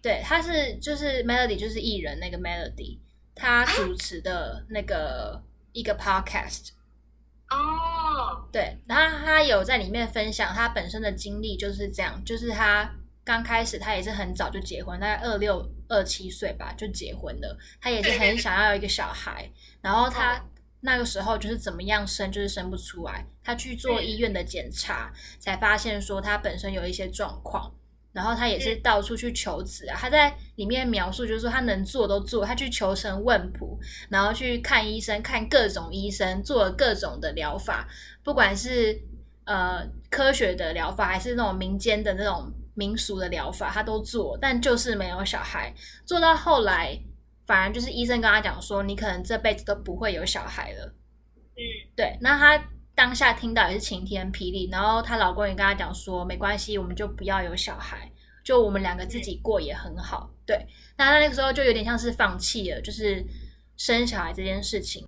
[0.00, 2.98] 对，他是就是 Melody，就是艺人那个 Melody，
[3.34, 6.70] 他主持的那个一个 podcast。
[7.50, 8.48] 哦。
[8.52, 12.90] 对，然后他有在里面分享他本身的经历，就是这样，就是他
[13.24, 15.68] 刚开始他也是很早就结婚，大概二六。
[15.90, 20.38] 二七岁吧就结婚了，他也是很想要一个小孩，然后他
[20.80, 27.72] 那个时候就是怎么样生就是生不出来，他去做医院的检查，才发现说他本身有一些状况，
[28.12, 37.88] 然后他也是到处去求子啊，他在里面描述就是说他能做都做，他去求神问卜，然后去看医生，看各种医生，做了各种的疗法，
[38.22, 39.00] 不管是
[39.44, 42.52] 呃科学的疗法还是那种民间的那种。
[42.78, 45.74] 民俗的疗法他都做，但就是没有小孩。
[46.06, 46.96] 做到后来，
[47.44, 50.86] 反而就是医生跟他讲说，你可能这辈子都不会有小孩了。
[51.34, 51.60] 嗯，
[51.96, 52.16] 对。
[52.20, 52.56] 那他
[52.98, 58.10] 当下听到也是晴天霹雳，然后她老公也跟她讲说，没关系，我们就不要有小孩，
[58.42, 60.28] 就我们两个自己过也很好。
[60.44, 60.66] 对。
[60.96, 63.24] 那她那个时候就有点像是放弃了，就是
[63.76, 65.06] 生小孩这件事情。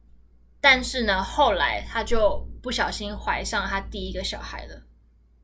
[0.61, 4.77] 但是呢，后来她就不小心怀上她第一个小孩了。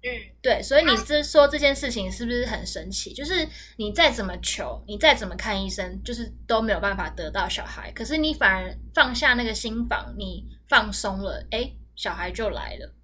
[0.05, 0.09] 嗯，
[0.41, 3.13] 对，所以你这说这件事情是不是很神奇？
[3.13, 3.45] 就是
[3.77, 7.91] 你再怎么求，你再怎么看医生，就是都没有办法得到小孩。
[7.91, 12.95] 可是你反而放下那个心房，你放松了，哎，小孩就来了。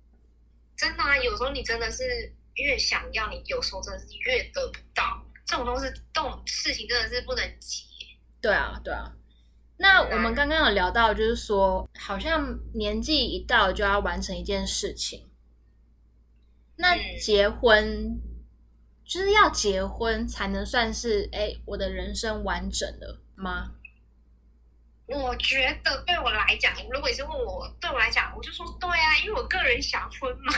[0.76, 2.02] 真的啊，有时候你真的是
[2.54, 5.26] 越想要，你有时候真的是越得不到。
[5.44, 7.84] 这种东西，这种事情真的是不能急。
[8.40, 9.12] 对啊，对啊。
[9.78, 15.28] 那我们刚刚有聊到，就是说，好像年纪一到就要完成一件事情。
[16.76, 18.20] 那结婚、嗯、
[19.04, 23.72] 就是要结婚才能算是哎，我的人生完整了吗？
[25.06, 30.52] 我觉得对我来讲，如果你是问我，对我来讲，我就说对啊，因为我个人想婚嘛。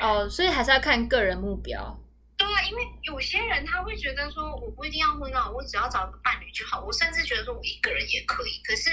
[0.00, 1.98] 哦，所以还是要看个人目标。
[2.36, 6.84] 对啊，因为有些人他会觉得说，我不一定要婚啊，我只要找一个伴侣就好。
[6.84, 8.60] 我甚至觉得说我一个人也可以。
[8.64, 8.90] 可是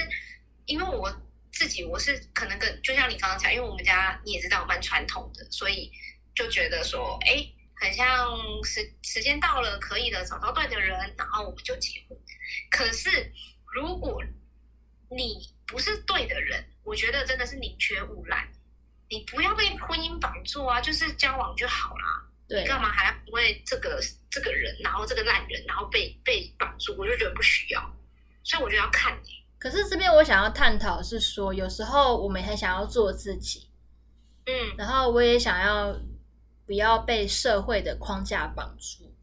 [0.66, 1.10] 因为我。
[1.56, 5.88] 自己我是可能跟就像你刚刚讲，因为我们家你也知道我蛮传统的，所以
[6.34, 12.18] 就觉得说，哎，很像时时间到了，可以了，找到对的人，然后我们就结婚。
[12.72, 13.32] 可是
[13.72, 14.20] 如果
[15.08, 18.48] 你不是对的人，我觉得真的是宁缺毋滥。
[19.08, 22.24] 你不要被婚姻绑住啊，就是交往就好啦。
[22.48, 26.94] 对，你干嘛还要因为这个这个人，然后这个烂人，然后被被绑住？
[26.98, 27.80] 我就觉得不需要。
[28.42, 29.30] 所以我觉得要看你。
[29.58, 33.70] 可是这边我想要探讨是说，有时候我们很想要做自己，
[34.44, 35.98] 嗯，然后我也想要
[36.66, 39.14] 不要被社会的框架绑住。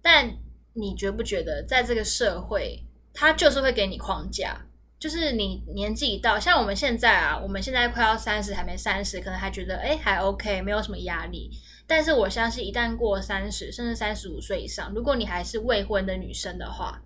[0.00, 0.36] 但
[0.74, 4.67] 你觉不觉得，在这个社会，它就是会给你框架？
[4.98, 11.50] 就是你年纪一到，像我们现在啊，我们现在快要三十，还没三十，可能还觉得哎还 OK，没有什么压力。
[11.86, 17.00] 但是我相信，一旦过三十，甚至三十五岁以上，如果你还是未婚的女生的话，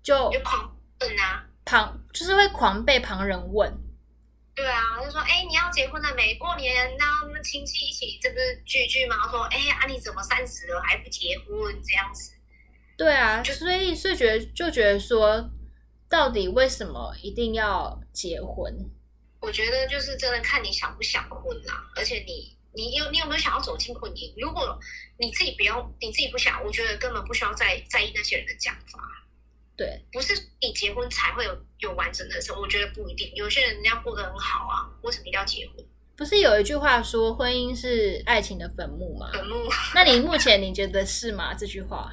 [0.00, 3.68] 就狂问啊，旁就是会狂被旁人问。
[4.54, 6.36] 对啊，就说哎你要结婚了没？
[6.36, 12.30] 过年那我们亲戚一起这不是聚聚嘛，说哎啊你怎么三十了还不结婚这样子？
[12.96, 15.50] 对啊，所以所以觉得就觉得说。
[16.14, 18.72] 到底为什么一定要结婚？
[19.40, 24.32] 我觉得就是真的看你想不想婚啦，而且你你有你有没有想要走进婚姻？
[24.40, 24.78] 如果
[25.18, 29.00] 你自己不用，你自己不想，我觉得根本不需要在在意那些人的讲法。
[29.76, 33.28] 对，不是你结婚才会有有完整的生活，我觉得不一定。
[33.34, 35.84] 有些人家过得很好啊，为什么一定要结婚？
[36.16, 39.32] 不是有一句话说婚姻是爱情的坟墓吗？
[39.32, 39.68] 坟墓。
[39.96, 41.52] 那你目前你觉得是吗？
[41.54, 42.08] 这句话？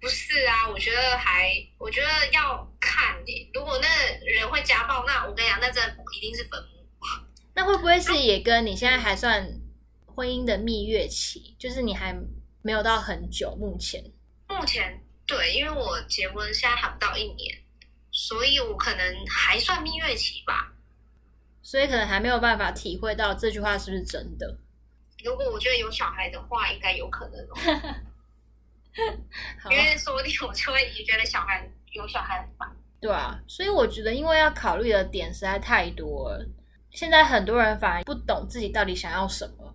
[0.00, 3.50] 不是啊，我觉得还，我觉得要看你。
[3.54, 3.88] 如果那
[4.24, 6.68] 人会家暴，那我跟你讲，那真的一定是坟墓。
[7.54, 9.46] 那会不会是也跟你现在还算
[10.06, 11.54] 婚姻的蜜月期？
[11.58, 12.14] 就是你还
[12.60, 14.04] 没有到很久，目前。
[14.48, 17.62] 目前对，因为我结婚现在还不到一年，
[18.10, 20.74] 所以我可能还算蜜月期吧。
[21.62, 24.58] 所以可能还没有办法体会到这句话是不是真的。
[25.24, 27.46] 如果我觉得有小孩的话，应该有可能
[29.70, 32.68] 因为说不定我就会也觉得小孩有小孩很烦，
[33.02, 36.46] 对啊，所以我觉得因为要考虑的点实在太多了，
[36.92, 39.74] 现在很多人反而不懂自己到底想要什么，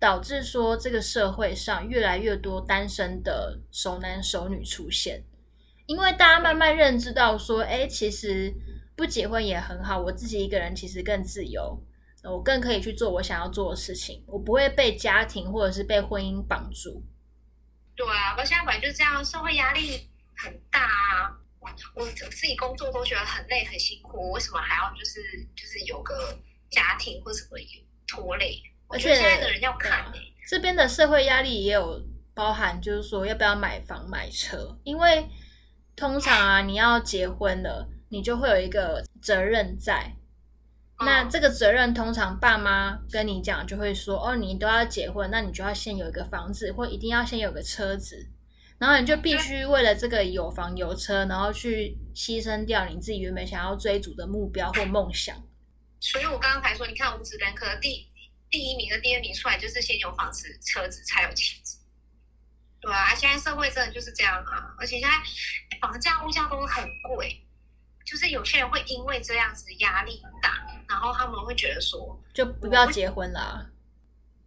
[0.00, 5.22] 导致说这个社会上越来越多单身的熟男熟女出现，
[5.86, 8.52] 因为大家慢慢认知到说，哎，其实
[8.96, 11.80] 不结婚也很好，我自己一个人其实更自由，
[12.24, 17.00] 我更可以去做我想要做的事情，我不会被家庭或者是被婚姻绑住。
[17.94, 21.36] 对啊，我现在本来就这样，社会压力很大啊。
[21.60, 25.20] 我我自己工作都觉得很累很辛苦，我为什么还要就是
[25.54, 26.38] 就是有个
[26.70, 27.58] 家庭或什么
[28.06, 28.60] 拖累？
[28.88, 32.02] 而且现在的人要看、欸、这边的社会压力也有
[32.34, 35.28] 包含，就是说要不要买房买车，因为
[35.94, 40.16] 通常啊，你要结婚了，你就会有一个责任在。
[41.02, 48.28] 那这个责任通常爸妈跟你讲就会说哦，你都要结婚，那你就要先有一个房子，或一定要先有个车子，
[48.80, 55.36] 然后你就必须为了这个有房有车，然后去牺牲掉你自己原本想要追逐的目标或梦想。
[56.00, 58.08] 所以我刚刚才说，你看五子登科第
[58.50, 61.78] 第一名和第二名出来，就是先有房子、车子才有妻子，
[62.80, 65.14] 对啊，现在社会真的就是这样啊，而且现在
[65.78, 66.82] 房价、物价都很
[67.14, 67.46] 贵，
[68.06, 70.66] 就是有些人会因为这样子压力大。
[70.88, 73.70] 然后他们会觉得说，就不要结婚了。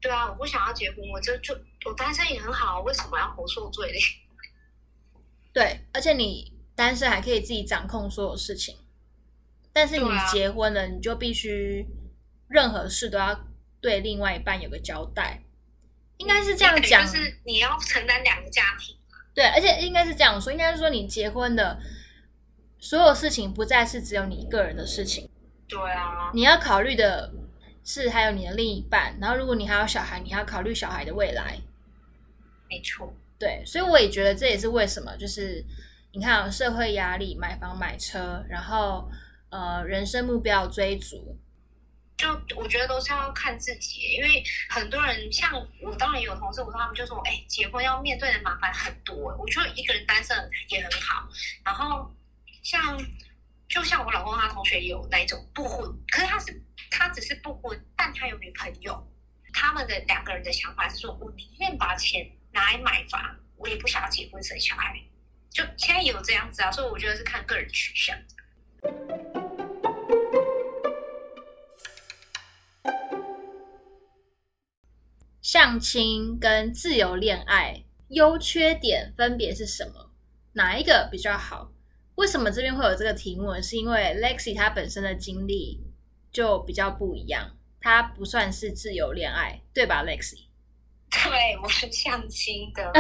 [0.01, 1.53] 对啊，我不想要结婚，我就就
[1.85, 3.99] 我单身也很好，为什么要活受罪嘞？
[5.53, 8.75] 对，而且你单身还可以自己掌控所有事情，
[9.71, 11.85] 但是你结婚了，啊、你就必须
[12.47, 13.39] 任何事都要
[13.79, 15.43] 对另外一半有个交代，
[16.17, 18.95] 应该是这样讲，就是你要承担两个家庭。
[19.35, 21.79] 对，而且应该是这样说，应该是说你结婚的
[22.79, 25.29] 所有事情不再是只有你一个人的事情。
[25.67, 27.31] 对啊，你要考虑的
[27.83, 31.59] 是还有你的另一半，然后如果你还有小孩，你还要考虑小孩的未来。
[32.69, 33.13] 没错，
[33.43, 35.61] 对，所以我也觉得这也是为什么，就是
[36.13, 39.09] 你看社会压力、买房买车，然后
[39.49, 41.37] 呃人生目标追逐，
[42.15, 45.51] 就我觉得都是要看自己，因为很多人像
[45.81, 50.37] 我，当然有同事，我说他们就说，哎，结婚要面对的麻烦很多，我觉得一个人单身
[50.69, 51.27] 也很好，
[51.65, 52.09] 然后
[52.61, 52.97] 像。
[53.69, 59.11] 就像我老公他同学也有那一种不婚，可是他是他只是不婚，但他有女朋友。
[59.51, 64.95] 他们的两个人的想法是说，我宁愿把钱拿来买房，我也不想要结婚生小孩。
[65.49, 68.15] 就现在有这样子啊，所以我觉得是看个人取向。
[75.41, 80.11] 相亲跟自由恋爱优缺点分别是什么？
[80.53, 81.71] 哪一个比较好？
[82.15, 83.59] 为什么这边会有这个题目？
[83.61, 85.83] 是因为 Lexi 她本身的经历
[86.31, 90.47] 就比较不一样，她不算是自由恋爱，对吧，Lexi？
[91.13, 92.91] 对，我是相亲的，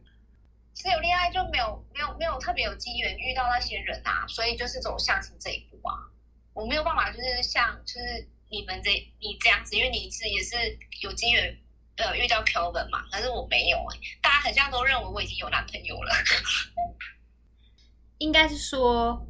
[0.72, 5.94] 自由恋爱就没有没有没有特别有机缘遇到那些人啊，所以就是走相亲这一步啊。
[6.52, 10.56] 我没有办法，就是像就是你们这你这样子，因为你是也是
[11.02, 11.56] 有机缘
[11.96, 16.14] 呃遇到 Kelvin 嘛，可是我没有哎、欸，大家很像都认为我已经有男朋友了。
[18.18, 19.26] 应该是说，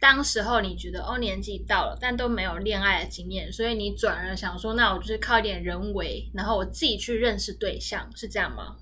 [0.00, 8.76] 当时候你觉得哦年纪到了，但都没有恋爱的经验，所以你转而想说，那我就是靠一点人为，然后我自己去认识对象，是这样吗？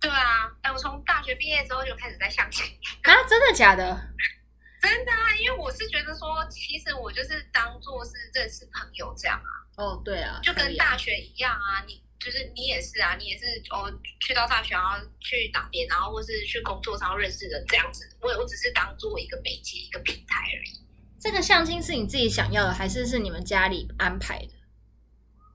[0.00, 2.64] 对啊，哎，我从大学毕业之后就开始在相亲
[3.02, 4.00] 啊，真的假的？
[4.80, 9.50] 真的啊，因为我是觉得说，其实我就是当做是认识朋友这样啊。
[9.76, 18.08] 哦，对啊，就跟大学一样啊，你就是你也是啊，你也是哦，去到大学然后去打边，然后或是去工作然后认识人这样子。
[18.20, 20.78] 我我只是当做一个媒介，一个平台而已。
[21.18, 24.52] 这个相亲是你自己想要的，还是是你们家里安排的？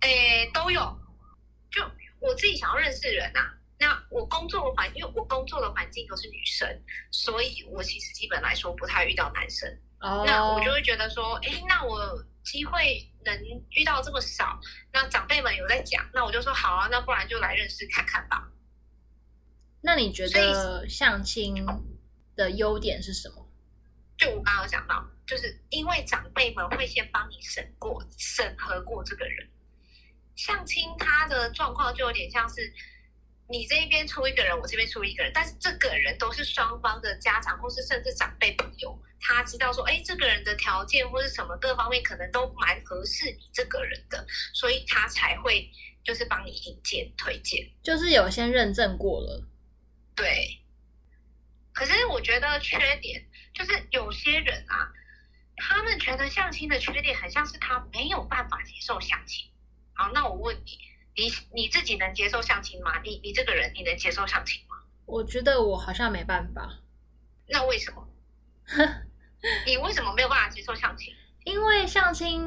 [0.01, 0.81] 诶，都有，
[1.71, 1.81] 就
[2.19, 3.53] 我自己想要认识人啊。
[3.77, 6.67] 那我工作的环，因为我工作的环境都是女生，
[7.11, 9.69] 所以我其实基本来说不太遇到男生。
[9.99, 10.23] 哦。
[10.25, 14.59] 那我就会觉得说，哎，那我机会能遇到这么少，
[14.93, 18.51] 那长辈们有在讲，那我就说好啊，那不然就来认识看看吧。
[19.81, 21.65] 那你觉得相亲
[22.35, 23.49] 的优点是什么？
[24.17, 29.49] 就我刚刚讲到，就是因为长辈们会先帮你审过、审核过这个人。
[30.35, 32.73] 相亲他的状况就有点像是。
[33.47, 45.69] 你这一边出一个人，我这边出一个人，但是这个人都是双方的家长，或是甚至长辈朋友，他知道说，哎，这个人的条件或是什么各方面可能都蛮合适你这个人的，所以他才会
[46.03, 49.43] 就是帮你引荐推荐，就是有先认证过了。
[50.15, 50.61] 对。
[51.71, 54.89] 可是我觉得缺点就是有些人啊，
[55.57, 59.51] 他们觉得相亲的缺点很像是他没有办法接受相亲。
[59.93, 60.79] 好，那我问你。
[61.15, 63.01] 你你自己能接受相亲吗？
[63.03, 64.75] 你你这个人你能接受相亲吗？
[65.05, 66.79] 我觉得我好像没办法。
[67.47, 68.07] 那为什么？
[69.67, 71.13] 你为什么没有办法接受相亲？
[71.43, 72.41] 因为相亲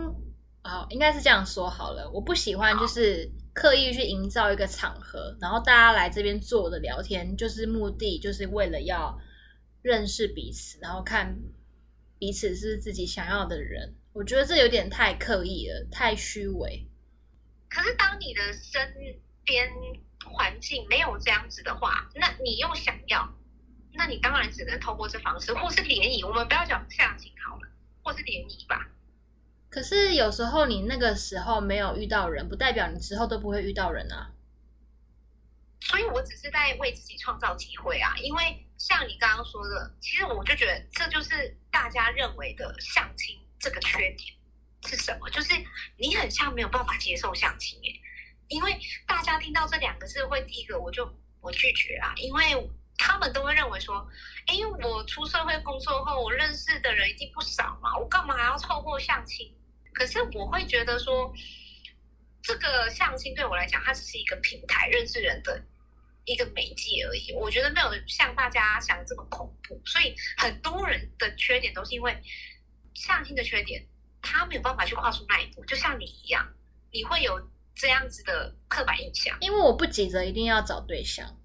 [0.62, 2.11] 啊、哦，应该是这样说好了。
[2.11, 9.16] 我不喜欢就是刻意去营造一个场合，然后大家来这边坐的聊天，就是目的就是为了要
[9.83, 11.38] 认识彼此，然后看
[12.18, 13.94] 彼此是自己想要的人。
[14.12, 16.88] 我觉得这有点太刻意了，太虚伪。
[17.68, 18.94] 可是，当你的身
[19.44, 19.70] 边
[20.24, 23.33] 环境没有这样子的话，那你又想要，
[23.92, 26.22] 那你当然只能透过这方式，或是联谊。
[26.24, 27.68] 我们不要讲相亲好了，
[28.02, 28.88] 或是联谊吧。
[29.70, 34.33] 可是有时候你那个时候没有遇到人，不代表你之后都不会遇到人啊。
[35.81, 38.16] 所以我只是在为自己创造机会啊。
[38.16, 44.35] 因为像你刚刚说的，其实我就觉得这就是大家认为的相亲这个缺点。
[44.88, 45.29] 是什么？
[45.29, 45.53] 就是
[45.98, 47.92] 你很像没有办法接受相亲耶，
[48.48, 51.05] 因为大家听到这两个字会第一个我就
[51.40, 54.09] 我拒绝啊，因为他们都会认为说，
[54.46, 59.55] 哎，我出社会工作后，我认识的人一定不少嘛，我干嘛还要透过相亲？
[59.92, 61.33] 可是我会觉得说，
[62.42, 65.62] 这个相亲对我来讲，它只是一个平台，认识人的
[66.24, 67.33] 一个媒介而已。
[67.35, 72.16] 我觉得没有像大家想的这么恐怖，所以很多人的缺点都是因为
[72.94, 73.87] 相亲的缺点。
[74.22, 76.46] 他没有办法去跨出那一步，就像你一样，
[76.92, 77.40] 你会有
[77.74, 79.37] 这样子的刻板印象。
[79.40, 81.38] 因为我不急着一定要找对象，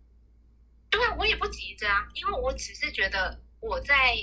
[0.89, 4.15] 对啊，我也不急着啊，因为我只是觉得我在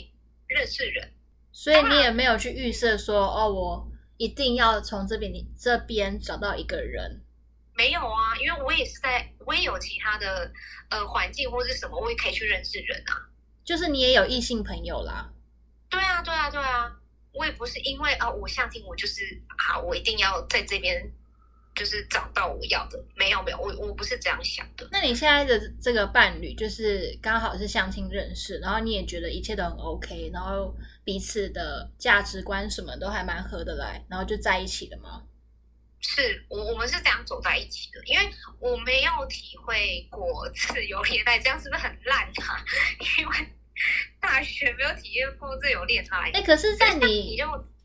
[0.46, 1.12] 认识人，
[1.52, 7.22] 所以你也没有去预设说，哦，我一定要从这边你这边找到一个人。
[7.74, 10.52] 没有啊，因为我也是在，我也有其他的
[10.90, 13.30] 呃环境或者什么，我也可以去认识人啊。
[13.64, 15.32] 就是你也有异性朋友啦。
[15.88, 16.99] 对啊，对啊，对啊。
[17.32, 21.08] 我也不是因为啊，我相亲我就是好，我一定要在这边
[21.74, 23.02] 就是找到我要的。
[23.14, 24.88] 没有没有，我我不是这样想的。
[24.90, 35.22] 那你现在的这个伴侣就是刚好是相亲认识，然后你也觉得一切都很 OK，然后彼此的价值观什么都还蛮合得来，然后就在一起了吗？
[36.02, 42.64] 是我我们是这样走在一起的，因为我没有体会过 自由恋爱，这样是不是很烂啊？
[43.18, 43.59] 因为。
[44.20, 47.36] 大学没有体验过自由恋爱，哎，可是，在你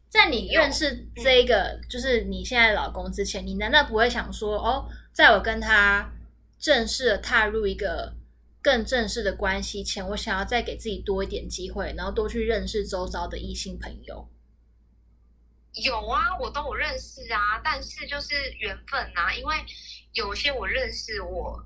[0.09, 6.11] 在你认识这一个就是你现在的老公之前，你难道不会想说，哦，在我跟他
[6.59, 8.15] 正式的踏入一个
[8.61, 14.29] 更正式的关系前，我想要再给自己多一点机会，然后多去认识周遭的异性朋友？
[15.73, 19.55] 有啊，我都有认识啊，但是就是缘分啊，因为
[20.13, 21.65] 有些我认识，我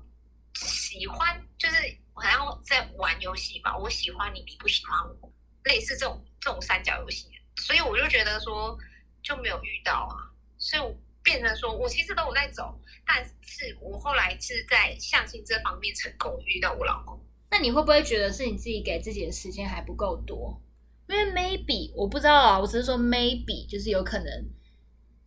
[0.54, 1.74] 喜欢，就是。
[2.20, 5.32] 好像在玩游戏吧，我喜欢你，你不喜欢我，
[5.64, 8.76] 类似这种这种三角游戏，所以我就觉得说
[9.22, 10.16] 就没有遇到啊，
[10.58, 17.18] 所以我变成说我其实都有在走，但是我后来是在相亲这方面成功遇到我老公。
[17.50, 20.62] 那你会不会觉得是你自己给自己的时间还不够多？
[21.08, 24.26] 因为 maybe 我不知道啊，我只是说 maybe 就是有可能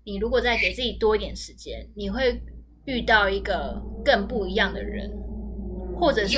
[0.06, 2.42] 你如果再给自己多一点时间，你会
[2.86, 5.12] 遇到一个更不一样的人，
[5.98, 6.38] 或者是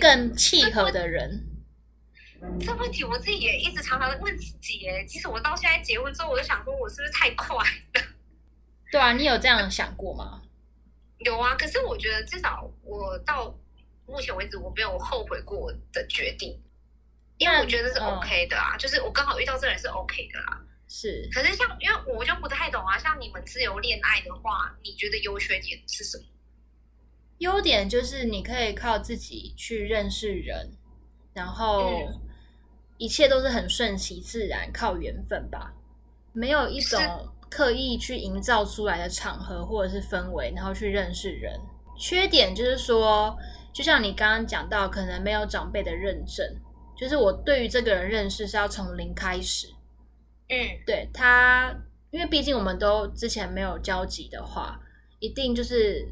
[0.00, 1.48] 更契合的人。
[2.60, 8.02] 这问题我自己也一直常常问自己，耶，其实我到现在结婚之后，我就想说，我是不是太快了？
[8.90, 10.42] 对啊，你有这样想过吗？
[11.18, 13.56] 有啊，可是我觉得至少我到
[14.06, 16.60] 目前为止，我没有后悔过我的决定，
[17.38, 20.60] 因为我觉得是 OK 的啊，嗯、就是我刚好遇到这人是 OK 的啦。
[20.88, 26.24] 是，可是像因为我就不太懂啊，像你们自由恋爱的话，你觉得优缺点是什么？
[27.42, 30.70] 优点就是你可以靠自己去认识人，
[31.34, 31.92] 然后
[32.96, 35.74] 一切都是很顺其自然，靠缘分吧，
[36.32, 37.00] 没有一种。
[37.54, 41.52] 刻意去营造出来的场合或者是氛围，然后去认识人。
[41.98, 43.36] 缺点就是说，
[43.74, 46.46] 就像你刚刚讲到，可能没有长辈的认证，
[46.96, 49.66] 就是我对于这个人认识是要从零开始。
[50.48, 51.76] 嗯，对他，
[52.10, 54.80] 因为毕竟我们都之前没有交集的话，
[55.18, 56.08] 一定就是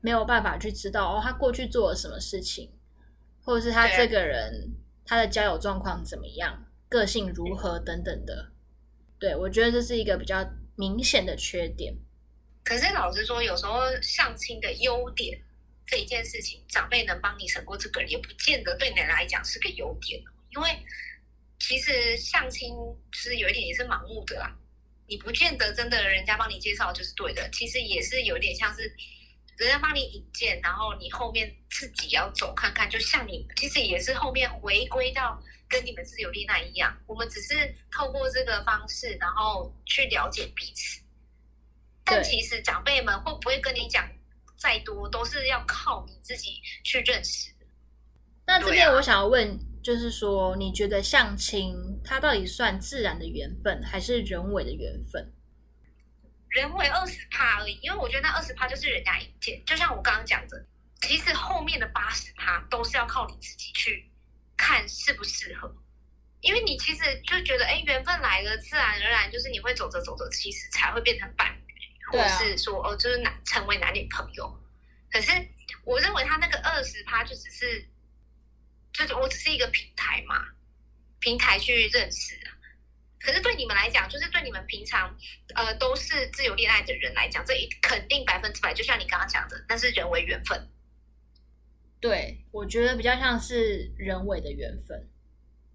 [0.00, 2.72] 没有办法去知道哦，他过去做了什么事情，
[3.42, 4.72] 或者是他这个人
[5.04, 8.50] 他的交友状况怎么样，个性如何等等的。
[9.18, 11.94] 对，我觉得这是一个比较明显的缺点。
[12.64, 15.38] 可是老实说，有时候相亲的优点
[15.86, 20.22] 这一件事情，长辈能帮你审过这个人，也不见得对你来讲是个优点。
[20.50, 20.68] 因为
[21.58, 22.74] 其实相亲
[23.12, 24.56] 是有一点也是盲目的啦，
[25.06, 27.48] 你不见得真的人家帮你介绍就是对的。
[27.50, 28.90] 其实也是有点像是
[29.64, 32.88] 人家帮你引荐，然后你后面自己要走看看。
[32.90, 35.42] 就像你其实也是后面回归到。
[35.72, 37.54] 跟你们自由恋爱一样，我们只是
[37.92, 41.00] 透过这个方式，然后去了解彼此。
[42.04, 44.04] 但其实长辈们会不会跟你讲
[44.58, 47.52] 再多，都是要靠你自己去认识。
[48.48, 55.32] 那这边我想要问，就是说，你觉得相亲它到底算自然的缘分，还是人为的缘分？
[56.50, 60.66] 人为二十趴而已，因为我觉得那二十趴就是人家引荐，就像我刚刚讲的，
[61.00, 64.06] 其实后面的八十趴都是要靠你自己去。
[64.62, 65.74] 看适不适合，
[66.42, 71.74] 因为你其实就觉得，哎，缘分来了，自然而然就是你会走着走着，其实才会变成伴侣，
[72.12, 74.62] 或者是说，哦，就是男成为男女朋友。
[75.10, 75.32] 可是
[75.82, 77.88] 我认为他那个二十趴就只是，
[78.92, 80.44] 就是我只是一个平台嘛，
[81.20, 82.52] 平台去认识啊。
[83.20, 85.14] 可是对你们来讲，就是对你们平常
[85.54, 90.68] 呃都是自由恋爱的人来讲，这一肯定百分之百，就像你刚刚讲的，那是人为缘分。
[92.00, 95.08] 对，我觉得比较像是人为的缘分。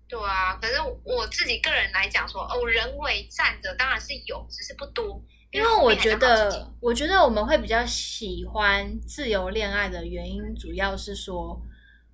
[0.08, 5.24] 对啊，可是我自己个人来讲说，哦，人为占的当然是有，只是不多。
[5.52, 11.62] 因为我觉得，我觉得我们会比较喜欢自由恋爱的原因，主要是说，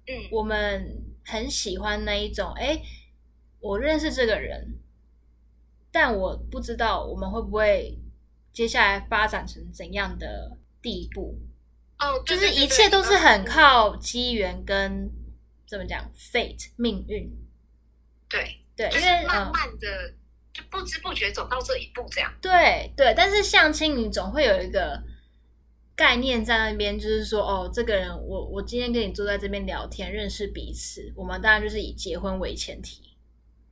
[0.07, 2.79] 嗯，我们很喜欢那一种，哎，
[3.59, 4.77] 我认识这个人，
[5.91, 7.97] 但我不知道我们会不会
[8.53, 11.37] 接下来发展成怎样的地步。
[11.99, 15.11] 哦，就是一切都是很靠机缘跟
[15.67, 17.31] 怎么讲，fate 命运。
[18.27, 20.13] 对对，因为慢慢的
[20.53, 22.33] 就不知不觉走到这一步，这样。
[22.41, 25.03] 对对，但是相亲你总会有一个
[25.95, 33.15] 概念在那边，就是说，哦，这个人，我我今天跟你坐在这边聊天，认识彼此，我们当然就是以结婚为前提，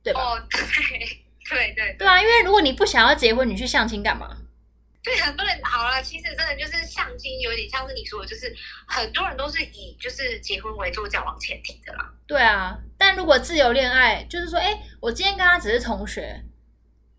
[0.02, 0.20] 对吧？
[0.20, 4.36] 哦，对对对对啊，因为如果你不想要结婚，你去相亲干嘛？
[5.02, 8.54] 对很多人好了，其实真的就是相亲，有点像是你说的，就是
[8.86, 12.12] 很多人都是以就是结婚为做交往前提的啦。
[12.26, 16.44] 对啊，但如果自由恋爱，就是说，哎，我今天跟他只是同学，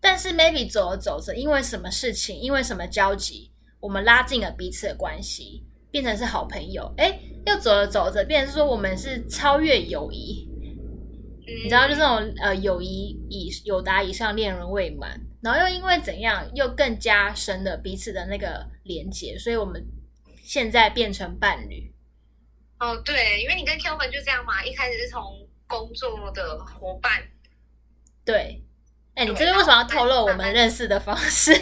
[0.00, 6.94] 但是 maybe 走着走着，因为什么事情，因为什么交集，我们拉近了彼此的关系，变成是好朋友。
[6.96, 10.48] 哎，又走着走着，变成是说我们是超越友谊。
[11.46, 15.20] 嗯，你知道，就这种呃，友谊以友达以上，恋人未满。
[15.42, 19.84] 然后又因为怎样，又更加深了彼此的那个连结，所以我们
[20.42, 21.92] 现在变成伴侣。
[22.78, 27.22] 哦，对，因为你跟 Kevin 就这样嘛，一开始是从工作的伙伴。
[28.24, 28.62] 对，
[29.14, 31.52] 哎，你这是为什么要透露我们认识的方式？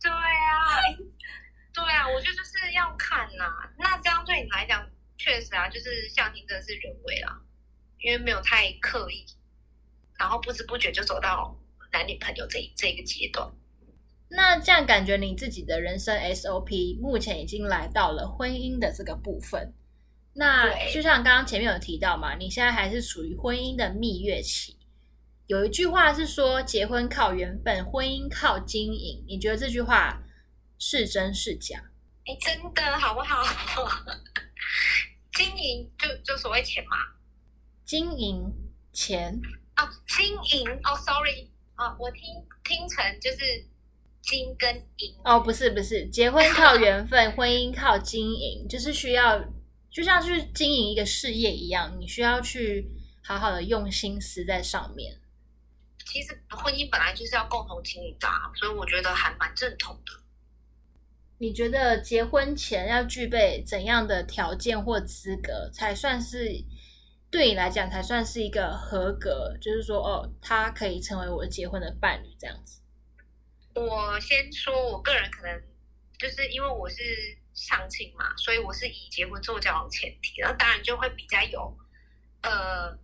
[0.00, 0.80] 对啊，
[1.74, 3.68] 对啊，我觉得就是要看呐、啊。
[3.78, 4.86] 那这样对你来讲，
[5.18, 7.36] 确实啊，就是相亲真的是人为啊，
[8.00, 9.26] 因为没有太刻意，
[10.18, 11.56] 然后不知不觉就走到。
[11.92, 13.50] 男女朋友这这个阶段，
[14.28, 19.72] 那这样感觉你自己的人生 SOP 目前已经来到了婚姻的这个部分。
[20.34, 24.76] 那就像刚刚前面有提到嘛，你现在还是属于婚姻的蜜月期。
[25.46, 29.24] 有一句话是说，结婚靠缘分，婚姻靠经营。
[29.26, 30.22] 你觉得这句话
[30.78, 31.78] 是真是假？
[32.26, 33.42] 哎，真的好不好？
[35.32, 36.96] 经营就就所谓钱嘛，
[37.86, 38.52] 经营
[38.92, 39.40] 钱
[39.76, 41.48] 哦，经营哦，sorry。
[41.76, 42.22] 啊，我听
[42.64, 43.38] 听成就是
[44.22, 49.38] 金跟银哦，不是不是，结婚靠缘分， 婚姻靠经营，就是需要
[49.90, 52.90] 就像去经营一个事业一样，你需要去
[53.22, 55.20] 好好的用心思在上面。
[56.06, 58.26] 其实婚姻本来就是要共同经营的，
[58.58, 60.12] 所以我觉得还蛮正统的。
[61.38, 66.64] 你觉得结婚前要具备怎样的条件或资格，才算是
[67.36, 69.54] 对你来讲才算是一个合格？
[69.60, 72.80] 就是说，哦，他可以成为我结婚的伴侣这样子。
[73.74, 75.62] 我先说，我个人可能
[76.18, 76.96] 就是因为我是
[77.52, 81.76] 相亲嘛，所以我是以结婚做交往前提，然后当然就会比较有
[82.40, 82.98] 呃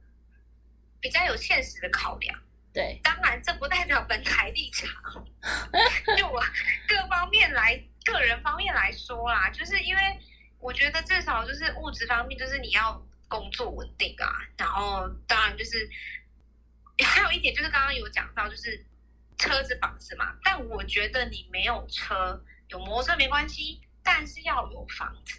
[0.99, 2.35] 比较有现实的考量。
[2.73, 4.89] 对，当然这不代表本台立场，
[6.17, 6.41] 就我
[6.89, 7.77] 各方面来
[8.07, 10.01] 个人方面来说啦，就是因为
[10.59, 12.99] 我觉得至少就是物质方面，就是你要
[13.33, 14.29] 工作稳定啊，
[14.59, 15.89] 然后当然就是
[17.05, 18.87] 还有一点就是刚刚有讲到就是。
[19.39, 25.37] 车子、房子嘛，但我觉得你没有车，有摩托车没关系，但是要有房子。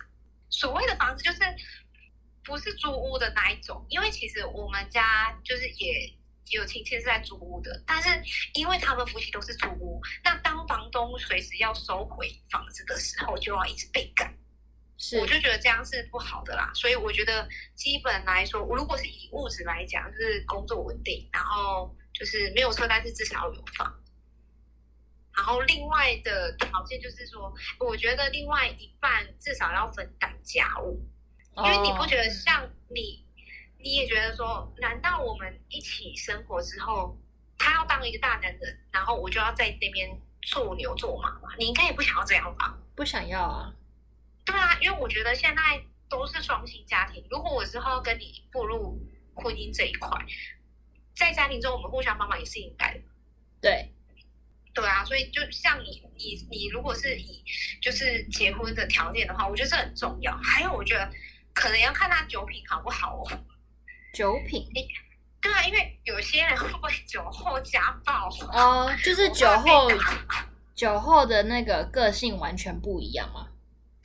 [0.50, 1.40] 所谓的房子就是
[2.44, 6.14] 不是租屋的那一种，因为其实我们家就是也
[6.50, 8.10] 有亲戚是在租屋的，但是
[8.56, 14.36] 因为他们夫妻都是租屋，那当房东随时要收回房子的时候，就要一直被赶。
[15.04, 16.72] 是，我就觉得这样是不好的啦。
[16.74, 17.46] 所以我觉得
[17.76, 21.94] 基本来说，我如果是以物质来讲，就是工作稳定，然后。
[22.14, 23.92] 就是没有车，但是至少要有房。
[25.36, 31.04] 然后另外的条件就是说，我觉得另外一半至少要分担家务，
[31.58, 33.26] 因为你不觉得像你，
[33.80, 37.18] 你也觉得说，难道我们一起生活之后，
[37.58, 40.08] 他要当一个大男人，然后我就要在那边
[40.44, 41.50] 做牛做马吗？
[41.58, 42.78] 你应该也不想要这样吧？
[42.96, 43.74] 不想要啊。
[44.46, 45.62] 对啊，因为我觉得现在
[46.10, 49.00] 都是双薪家庭，如果我之后要跟你步入
[49.34, 50.10] 婚姻这一块。
[51.16, 53.00] 在家庭中，我们互相帮忙也是应该的。
[53.62, 53.94] 对，
[54.74, 57.44] 对啊，所以就像你，你，你如果是以
[57.80, 60.36] 就是结婚的条件的话，我觉得这很重要。
[60.38, 61.08] 还有，我觉得
[61.54, 63.46] 可能要看他酒品好不好哦。
[64.12, 64.68] 酒品？
[65.40, 68.28] 对啊，因为有些人会不会酒后家暴？
[68.52, 69.88] 哦，就是酒后，
[70.74, 73.50] 酒后的那个个性完全不一样吗？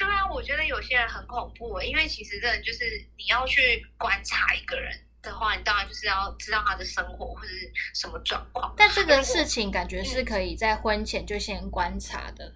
[0.08, 2.84] 对啊，我觉得有些人很恐怖，因为其实真的就是
[3.18, 5.04] 你要去观察一个人。
[5.20, 8.72] 的话，你当然就是要知道他的生活或者是什么状况。
[8.76, 12.54] 但这个事情感觉是可以在婚前就先观察的。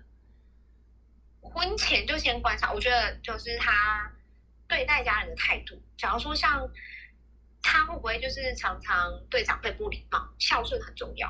[1.40, 4.10] 婚前就先观察，我觉得就是他
[4.68, 5.74] 对待家人的态度。
[5.98, 6.66] 假如说像
[7.60, 11.28] 他会不会就是常常对长辈不礼貌，孝顺很重要。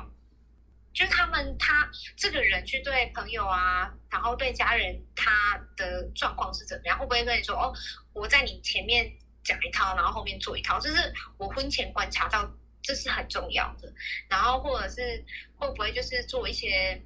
[0.93, 6.97] 就是他们他这个人去对朋友啊，然后对家人他的状况是怎么样？
[6.97, 7.73] 会不会跟你说哦，
[8.13, 9.11] 我在你前面。
[9.45, 12.49] 讲一套，然后后面做一套，这是我婚前观察到，
[12.81, 13.93] 这是很重要的。
[14.29, 15.21] 然后或者是
[15.57, 17.03] 会不会就是做一些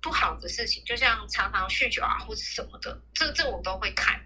[0.00, 4.20] 不好的事情，就像常常酗酒啊，或者什么的，这这我都会看。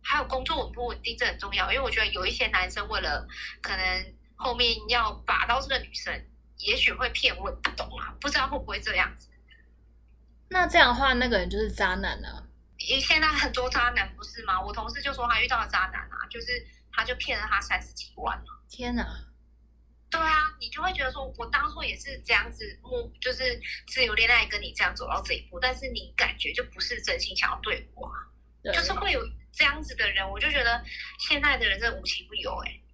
[0.00, 3.26] 还有工作稳不稳定，这很重要，因为我觉得有一些男生为了
[3.60, 6.24] 可能后面要把到这个女生，
[6.66, 9.28] 也许会骗我不懂啊，不知道会不会这样子。
[10.48, 12.46] 那这样的话，那个人就是渣男呢、啊？
[12.78, 14.60] 现在很多渣男不是吗？
[14.60, 18.42] 我同事就说他遇到了渣男啊，就是他就骗了他三十几万。
[18.68, 19.04] 天哪！
[20.10, 22.64] 对啊，你就会觉得说，我当初也是这样子，
[23.20, 28.18] 就是自由恋爱跟你这样走到这一步，但是你感觉就不是真心想要对我啊，
[28.62, 29.20] 对就是会有
[29.52, 30.84] 这样子的人，我就觉得
[31.20, 32.84] 现在的人真的无奇不有哎、欸。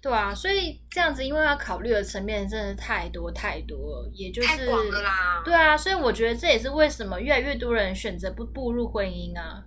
[0.00, 5.42] 对啊，所以这样子，因为要考虑的层面真的太多太多了，也就是太广了啦。
[5.44, 9.64] 对啊，所以我觉得这也是为什么越来越多人选择不步入婚姻啊。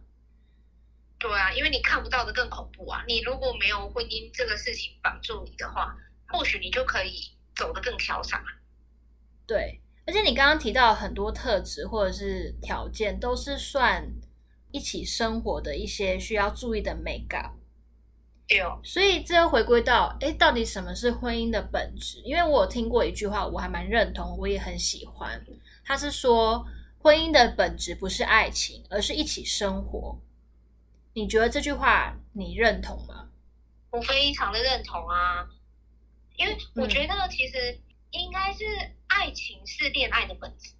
[1.19, 3.03] 对啊，因为你看不到的更恐怖啊！
[3.07, 5.95] 你如果没有婚姻这个事情绑住你的话，
[6.29, 7.13] 或许你就可以
[7.55, 8.41] 走得更潇洒。
[9.45, 14.09] 对，而且你刚刚提到很多特质或者是条件，都是算
[14.71, 17.53] 一起生活的一些需要注意的美感。
[18.83, 22.21] 所以这又回归到，哎，到底什么是婚姻的本质？
[22.25, 25.43] 因为我有听过一句话，我还蛮认同，我也很喜欢。
[25.85, 26.65] 他是说，
[26.99, 30.19] 婚姻的本质不是爱情，而是一起生活。
[31.13, 33.29] 你觉得这句话你认同吗？
[33.91, 35.47] 我非常的认同啊，
[36.37, 37.79] 因为我觉得其实
[38.11, 38.65] 应该是
[39.07, 40.73] 爱情是恋爱的本质，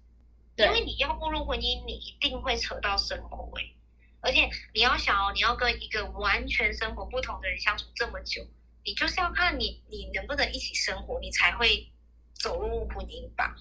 [0.56, 3.76] 因为你要步入婚姻，你一定会扯到生活诶。
[4.22, 8.46] 而且你要想哦，你要跟一个完全生活不同的人相处这么久，
[8.84, 11.90] 你就是要看你你能不能一起生活，你才会
[12.32, 13.54] 走入婚姻吧。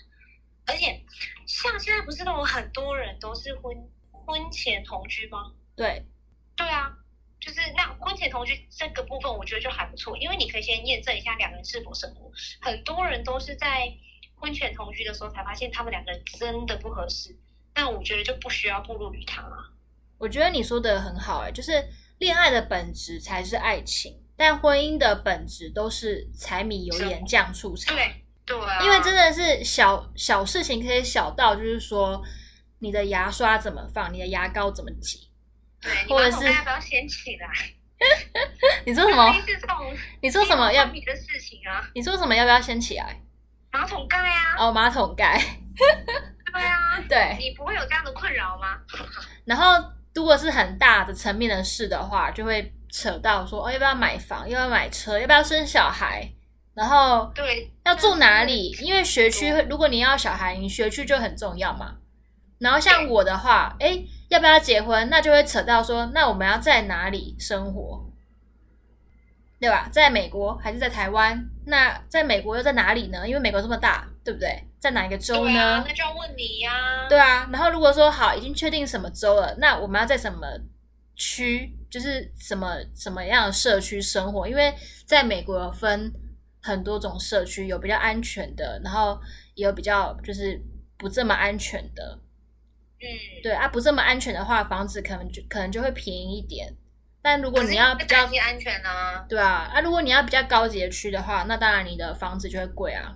[0.68, 1.04] 而且
[1.48, 3.76] 像现在不是都有很多人都是婚
[4.12, 5.52] 婚前同居吗？
[5.76, 6.06] 对，
[6.56, 6.96] 对啊，
[7.40, 12.32] 就是那婚前同居这个部分，我觉得就还不错，因为你可以先验证一下两人是否生活。
[12.62, 13.92] 很多人都是在
[14.36, 17.36] 婚前同居的时候才发现他们两个人真的不合适，
[17.74, 19.74] 那我觉得就不需要步入礼堂啊。
[20.22, 21.84] 我觉得你说的很好，哎，就是
[22.20, 27.92] 恋爱的本质才是爱情，但婚姻的本质都是柴米油盐酱醋茶。
[27.92, 32.22] 对对啊，因为真的是小小事情可以小到，就是说
[32.78, 35.28] 你的牙刷怎么放，你的牙膏怎么挤，
[35.82, 37.50] 对， 或者是要不要掀起来？
[38.86, 39.34] 你说什么？
[40.22, 40.72] 你说什么？
[40.72, 41.90] 要你的事情啊？
[41.96, 42.36] 你说什么？
[42.36, 43.20] 要不要掀起来？
[43.72, 44.56] 马桶盖啊？
[44.60, 45.42] 哦，马桶盖。
[46.54, 47.38] 对啊，对。
[47.40, 48.78] 你不会有这样的困扰吗？
[49.46, 54.50] 然后，如果是很大的层面的事的话，就会扯到说，哦，要不要买房？
[54.50, 55.20] 要不要买车？
[55.20, 56.30] 要不要生小孩？
[56.74, 58.72] 然后，对，要住哪里？
[58.82, 61.98] 因为学区，如果你要小孩，你学区就很重要嘛。
[62.60, 65.10] 然后像我的话，哎，要不要结婚？
[65.10, 68.06] 那就会扯到说，那我们要在哪里生活，
[69.60, 69.90] 对吧？
[69.92, 71.50] 在美国还是在台湾？
[71.66, 73.28] 那在美国又在哪里呢？
[73.28, 74.64] 因为美国这么大，对不对？
[74.82, 75.62] 在哪一个州呢？
[75.62, 77.08] 啊、那就要问你呀、啊。
[77.08, 80.48] 对啊，然后如果说好，已经确定什么州了，那我们要在什么
[81.16, 81.78] 区？
[81.92, 84.48] 就是什么什么样的社区生活？
[84.48, 84.74] 因为
[85.06, 86.12] 在美国有分
[86.64, 89.20] 很多种社区，有比较安全的，然后
[89.54, 90.60] 也有比较就是
[90.98, 92.18] 不这么安全的。
[93.02, 93.06] 嗯，
[93.44, 96.74] 对啊，不这么安全的话，房子可能就可能就会便宜一点。
[97.22, 99.26] 但如果你要比较安全呢、啊？
[99.30, 103.16] 对啊，啊，如果你要比较高级的区的话，那当然你的房子就会贵啊。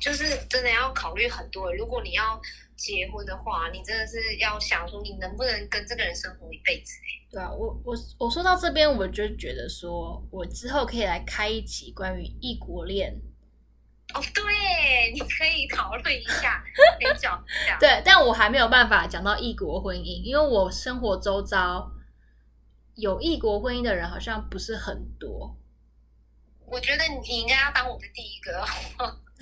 [0.00, 1.72] 就是真的要考虑很多。
[1.74, 2.40] 如果你要
[2.76, 6.92] 结婚的话，你真的是要想说你能不能跟这个人生活一辈子。
[7.30, 13.14] 对啊，我我我说到这边，我就觉得说我之后可以来开一期关于异国恋。
[14.14, 16.62] 哦，对，你可以讨论一下，
[17.00, 17.78] 可以讲一下。
[17.80, 21.90] 对，但我还没有办法讲到异国婚姻，因为我生活周遭
[22.96, 25.56] 有异国婚姻的人好像不是很多。
[26.66, 28.62] 我觉得你应该要当我的第一个，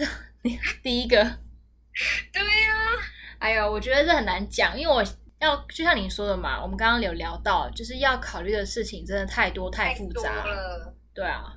[0.42, 1.16] 你第一个。
[2.32, 2.98] 对呀、啊。
[3.38, 5.03] 哎呀，我觉得这很难讲，因为我
[5.40, 10.94] 要就像你说的嘛，我们刚刚有聊到，就是要考虑的事情真的太多太复杂了。
[11.14, 11.57] 对啊。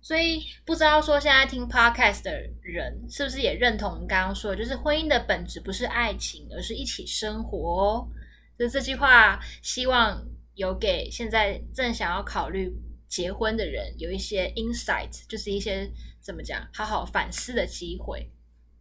[0.00, 2.30] 所以不知道说现在听 podcast 的
[2.62, 8.08] 人是不是也认同我们刚刚说的，就是婚姻的本质不是爱情，而是一起生活哦。
[8.56, 10.24] 就这句话，希望
[10.54, 12.72] 有给现在正想要考虑
[13.08, 15.90] 结婚的人有一些 insight，就是一些
[16.26, 18.28] 怎么讲，好好反思的机会。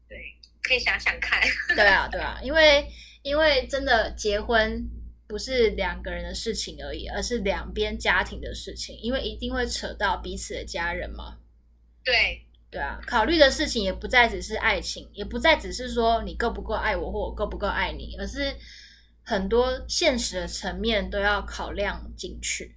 [0.10, 0.18] 对，
[0.64, 1.40] 可以想想看。
[1.78, 2.88] 对啊，对啊，因为
[3.22, 4.90] 因为真的结婚。
[5.28, 11.40] 不是两个人的事情而已，而是两边家庭的事情，因为一定会扯到彼此的家人嘛。
[12.04, 18.56] 对，对啊，考虑的事情也不再只是爱情，也不再只是说你够不够爱我或我够不够爱你，而是
[19.24, 22.76] 很多现实的层面都要考量进去。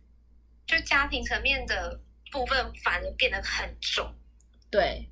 [0.67, 2.01] 就家庭层面的
[2.33, 4.11] 部分反而变得很重。
[4.71, 5.11] 对，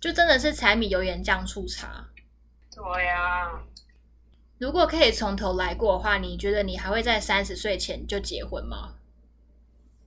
[0.00, 2.10] 就真的是柴米油盐酱醋茶。
[2.74, 3.62] 对呀。
[4.58, 8.94] 如果可以从头来过的话，你觉得你还会在三十岁前就结婚吗？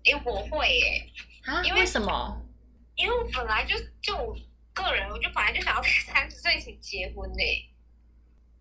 [0.05, 1.09] 哎、欸，我会耶！
[1.43, 2.41] 啊，因为，为什么？
[2.95, 4.33] 因为我本来就就我
[4.73, 7.43] 个人，我就本来就想要在 三十岁前结婚呢。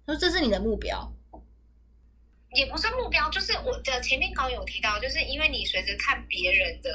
[0.07, 1.13] 说这是你的目标？
[2.55, 6.91] 也不是目标，就是我的前面刚有提到，就是因为你随着看别人的，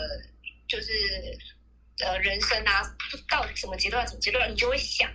[0.68, 0.92] 就是
[2.06, 2.82] 呃人生啊，
[3.30, 5.10] 到什么阶段什么阶段，你就会想，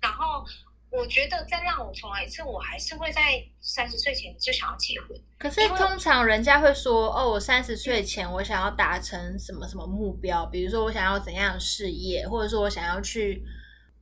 [0.00, 0.44] 然后。
[0.92, 5.16] 我觉得再让我重来一次，我还是会在三十岁前就想要结婚。
[5.38, 13.40] 可是通常人家会说：“哦，我三十岁前我想要达成什么什么目标，比如说我想要怎样的事业，或者说我想要去，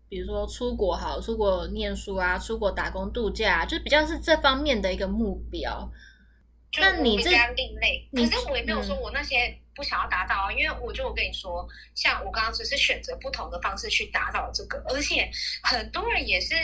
[0.09, 5.93] 比如说出国好，出国念书啊，出国打工度假，就比较是这方面的一个目标。”
[6.80, 11.64] 那你这另类，可是我也没有说我那些不想要达到啊，嗯、因为我就我跟你说，
[11.95, 15.31] 像我刚刚只是选择不同的方式去达到这个，而且
[15.62, 16.57] 很多人也是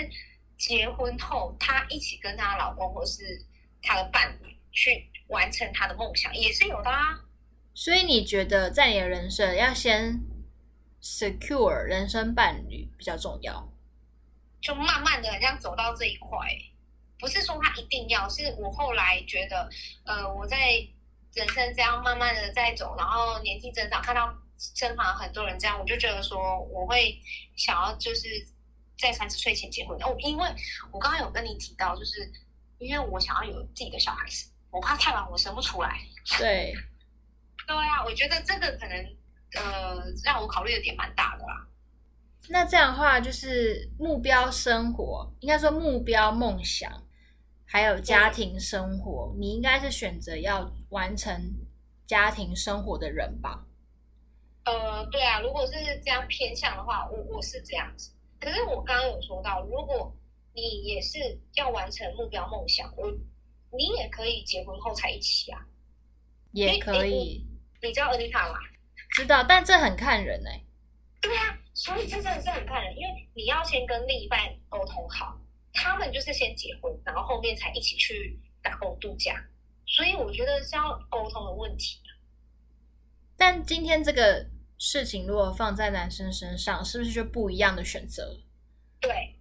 [0.58, 3.40] 结婚后，她一起跟她老公或是
[3.80, 7.20] 她的伴侣去完成她的梦想，也是有的啊。
[7.72, 10.18] 所以你觉得在你的人生要先
[11.00, 13.72] secure 人生伴侣比较重要，
[14.60, 16.36] 就慢慢的这样走到这一块。
[17.16, 19.70] 不是说他一定要，是我后来觉得，
[20.04, 20.86] 呃，我在
[21.34, 27.18] 人生这样慢慢的在走，然后年纪增长，看到身旁很多人这样，我就觉得说，我会
[27.56, 28.28] 想要就是
[28.96, 29.98] 在三十岁前结婚。
[30.02, 30.48] 哦，因为
[30.92, 32.30] 我刚刚有跟你提到，就是
[32.78, 35.98] 因为我想要有自己的小孩子，我怕太晚我生不出来。
[36.38, 36.72] 对，
[37.66, 39.16] 对啊，我觉得这个可能
[39.56, 41.66] 呃让我考虑的点蛮大的啦。
[42.48, 47.03] 那这样的话，就是目标生活，应该说目标梦想。
[47.74, 51.36] 还有家庭生活，嗯、你应该是选择要完成
[52.06, 53.66] 家庭生活的人吧？
[54.64, 55.72] 呃，对啊，如果是
[56.04, 58.12] 这样偏向的话，我我是这样子。
[58.38, 60.14] 可是我刚刚有说到，如果
[60.52, 61.18] 你也是
[61.54, 63.10] 要完成目标梦想，我
[63.76, 65.58] 你也可以结婚后才一起啊，
[66.52, 67.44] 也可以。
[67.82, 68.54] 你知道恩妮塔吗？
[69.16, 70.64] 知道，但这很看人哎、欸。
[71.20, 75.36] 对啊，所以这真的是很看人，因为你要先跟另一半沟通好，
[75.74, 79.44] 他们就是先结婚，然后后面才一起去打工度假，
[79.84, 82.00] 所以我觉得是要沟通的问题。
[83.36, 84.46] 但今天这个
[84.78, 88.40] 事情如果放在男生身上，是不是就不一样的选择？
[89.00, 89.36] 对，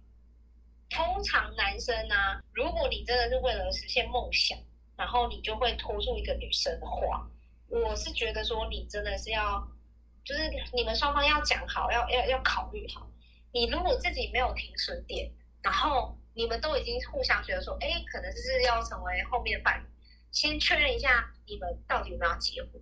[0.90, 4.58] 通常男生呢、啊，如果你真的是为了实现梦想，
[4.96, 7.26] 然后你就会拖住一个女生的话，
[7.68, 9.66] 我是觉得说你真的是要。
[10.24, 10.40] 就是
[10.72, 13.06] 你们双方要讲好，要要要考虑好。
[13.52, 15.30] 你如果自己没有停损点，
[15.60, 19.86] 然后你们都已经互相觉得说，哎，可能就是要成为后面的伴侣，
[20.30, 22.72] 先确认一下你们到底有没有结婚。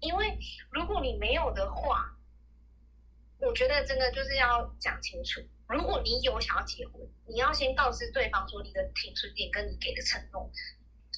[0.00, 0.38] 因为
[0.70, 2.14] 如果你没有的话，
[3.38, 5.40] 我觉得真的就是要讲清楚。
[5.68, 10.50] 如果你有想要结婚，你要先告知对方说你的停损点跟你给的承诺。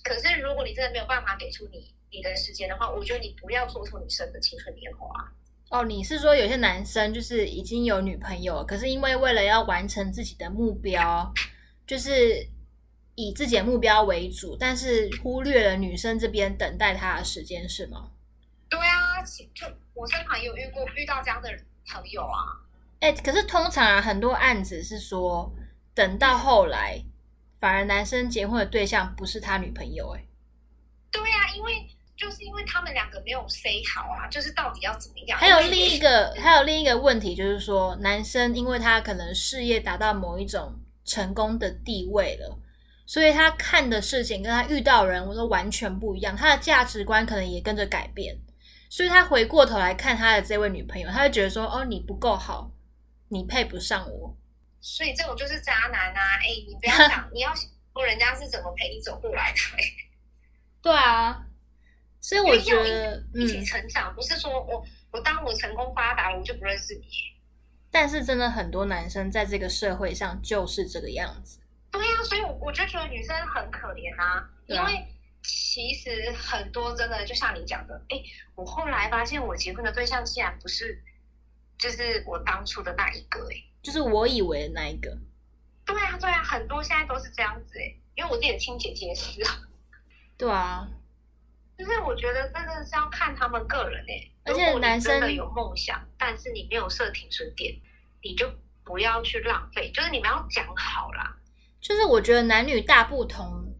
[0.04, 5.30] 可是如果你真的没有办法给出你你的时间的话，我觉得你不要说出你生的青春年华。
[5.70, 11.30] 哦，你是说有些男生就是已经有女朋友，可是因为为了要完成自己的目标，
[11.86, 12.48] 就是
[13.14, 18.10] 以自己的目标为主，但是忽略了女生这边等待他的时间，是吗？
[18.70, 19.22] 对啊，
[19.54, 21.50] 就我身旁也有遇过遇到这样的
[21.92, 22.64] 朋友啊。
[23.00, 25.52] 哎，可是通常啊，很多案子是说
[25.94, 27.04] 等到后来，
[27.60, 30.24] 反而男生结婚的对象不是他女朋友，哎。
[31.10, 31.86] 对啊，因为。
[32.18, 35.38] 就是因为他们两个没有 say 好啊，就是到底要怎么样？
[35.38, 42.58] 还有另一个，还有另一个问题，就是说，男生因为他可能事业达到某一种成功的地位了，
[43.06, 48.36] 所以他看的事情跟他遇到人，我都完全不一样，他的价值观可能也跟着改变，
[48.90, 52.72] 所以他回过头来看他的这位女朋友，他会觉得说：“哦，你不够好，
[53.28, 54.36] 你配不上我。”
[54.82, 56.34] 所以这种就是渣男啊！
[56.42, 59.58] 哎，你不要 想，你要说人家是怎么陪你走过来的。
[60.82, 61.44] 对啊。
[62.20, 67.06] 所以我觉得一起成长，嗯、不是说我我当我成功发达了，我就不认识你。
[67.90, 71.60] 但是真的很多男生在这个社会上就是这个样子。
[71.90, 75.06] 对呀、啊，所以我我就觉得女生很可怜啊，啊因为
[75.42, 78.20] 其实很多真的就像你讲的，哎，
[78.54, 81.02] 我后来发现我结婚的对象竟然不是
[81.78, 85.16] 就是我当初的那一个，哎，就是我以为的那一个。
[85.86, 89.40] 对啊，对啊，很多现在都是这样子，哎，因为我自己的亲姐姐是。
[90.36, 90.86] 对啊。
[91.78, 97.72] 就是我觉得真的是要看他们个人诶、欸，而且男生真的有梦想，但是你没有设停损点，
[98.20, 98.52] 你就
[98.84, 99.92] 不要去浪费。
[99.92, 101.36] 就是你们要讲好啦。
[101.80, 103.76] 就是我觉得男女大不同，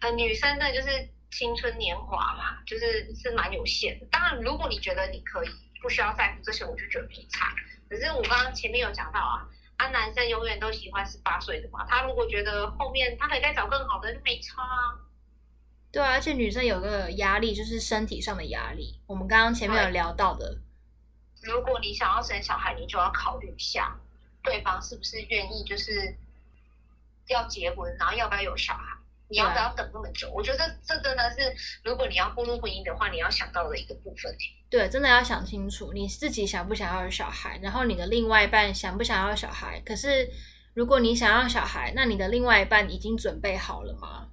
[0.00, 4.06] 呃，女生呢就是青春年华嘛，就是是蛮有限的。
[4.10, 5.48] 当然，如果你觉得你可以
[5.82, 7.54] 不需要在乎这些，我就觉得没差。
[7.90, 14.96] 可是我刚刚前面有讲到啊，啊，男生永远都喜欢十八岁的嘛，他如果觉得后面他可以再找更好的，就没差啊。
[15.92, 19.00] 对啊，而且女生有个压力，就是身体上的压力。
[19.06, 20.58] 我们刚刚前面有聊到的，
[21.42, 23.98] 如果你想要生小孩，你就要考虑一下
[24.42, 26.16] 对方是不是愿意，就是
[27.26, 28.82] 要结婚，然后要不要有小孩，
[29.28, 30.30] 你要不要等那么久？
[30.32, 34.32] 我觉得这真的是，如果你要步入婚姻的话，你要想到的一个部分。
[34.70, 39.82] 对，真的要想清楚你自己想不想要有小孩，然后你的另外一半想不想要小孩。
[39.84, 40.30] 可是
[40.72, 44.28] 如果你想要小孩，那你的另外一半已经准备好了吗？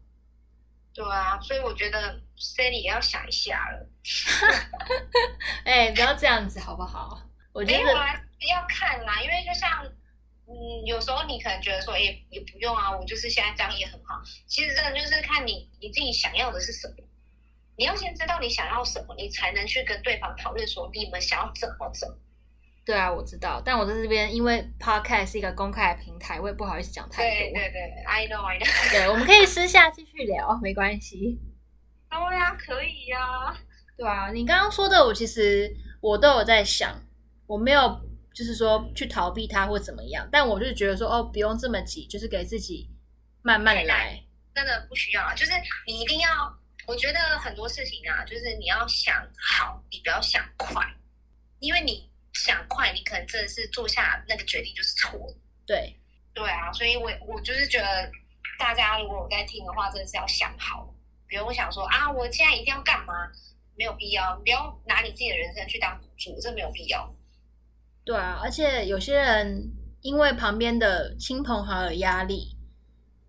[0.98, 3.88] 对啊，所以我觉得 Sally 也要想一下了。
[5.64, 7.22] 哎、欸，不要这样子好不好？
[7.54, 9.86] 我觉得要看啦，因为就像
[10.48, 14.20] 嗯，有时候你可能觉得说，哎、欸，也不用啊，我就是现在这样也很好。
[14.48, 16.95] 其实真的就是看你你自己想要的是什么。
[17.78, 22.08] 你要先知道你想要什么，你才能去跟对方讨论说你们想要怎么走。
[22.88, 27.29] 对啊，我知道，但我在这边，因为 Podcast 是一个公开的平台，我也不好意思讲太多。
[27.29, 28.91] 对对对，I know I know。
[28.91, 31.38] 对，我们可以私下继续聊，没关系。
[32.09, 33.59] 哦呀，可以呀、啊。
[33.97, 35.69] 对啊，你刚刚说的，我其实
[35.99, 36.97] 我都有在想，
[37.45, 37.99] 我没有
[38.33, 42.89] 就是说去逃避他或怎么样，但我就觉得说，哦，不用这么急，就是给自己
[43.41, 44.17] 慢慢来。
[44.55, 45.51] 真的不需要啊，就是
[45.85, 46.29] 你一定要，
[46.88, 50.81] 我觉得很多事情啊，就是你要想好，你不要想快，
[51.59, 52.07] 因为你。
[52.45, 55.35] 想快，你可能真的是做下那个决定就是错的。
[55.65, 55.95] 对，
[56.33, 58.11] 对啊，所以我我就是觉得，
[58.59, 60.93] 大家如果有在听的话，真的是要想好，
[61.27, 63.13] 不用想说啊，我现在一定要干嘛，
[63.75, 67.11] 没有必要，你不要拿你自己的人生去当赌注，这没有必要。
[68.05, 69.69] 对啊，而且有些人
[70.01, 72.55] 因为旁边的亲朋好友压力，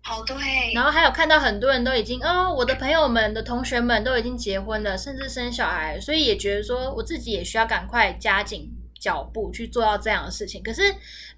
[0.01, 8.71] 好对，然后还有看到很多人都已经哦，我的朋友们的同学们都已经结婚了，甚至生小孩，所以也觉得说我自己也需要赶快加紧。
[8.99, 10.61] 脚步去做到这样的事情。
[10.61, 10.81] 可是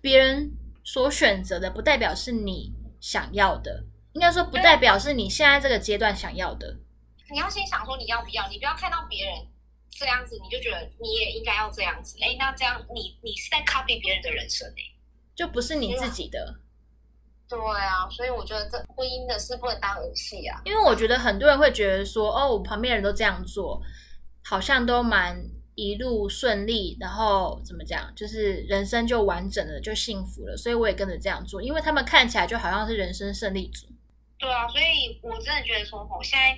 [0.02, 0.52] 别人
[0.84, 3.84] 所选择的，不代表是你想要的，
[4.14, 6.76] 应该说不代表是你现在这个阶段想要的。
[7.30, 9.36] 你要先想说你要不要，你不要看到别人
[9.90, 12.18] 这样子，你就觉得你也应该要这样子。
[12.22, 14.82] 哎，那这样你你是在 copy 别人的人生呢？
[15.34, 16.56] 就不是你自己的。
[17.48, 20.62] 对啊，所以我觉得这婚姻的事不能当儿戏啊。
[20.66, 23.82] 因为我觉得很多人会觉得说，哦，我旁边人都这样做，
[24.44, 25.42] 好像都蛮
[25.76, 30.58] 一路顺利，然后怎么讲，就是人生就完整了，就幸福了。
[30.58, 33.88] 所以我也跟着这样做，因为他们看起来就好像是人生胜利组。
[34.38, 36.58] 对啊，所以我真的觉得说，我现在。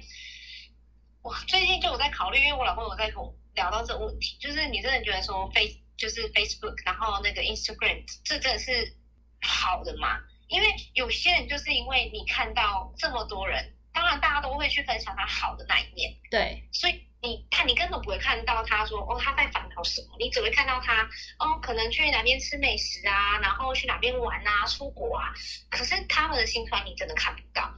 [1.22, 8.94] 我，最近就有在考虑，因为我老公有在跟我聊到这个问题，就是你真的觉得说 Face 就是 Facebook，然后那个 Instagram，这真的是
[9.40, 10.20] 好的吗？
[10.50, 21.04] 因为有些人就是因为你看到这么多人，当然大家都会去分享他好的那一面，对，所以你看你根本不会看到他说哦他在烦恼什么，你只会看到他
[21.40, 25.34] 哦可能去哪边吃美食啊，然后去哪边玩啊，出国啊，
[25.72, 27.74] 可是他们的心酸你真的看不到。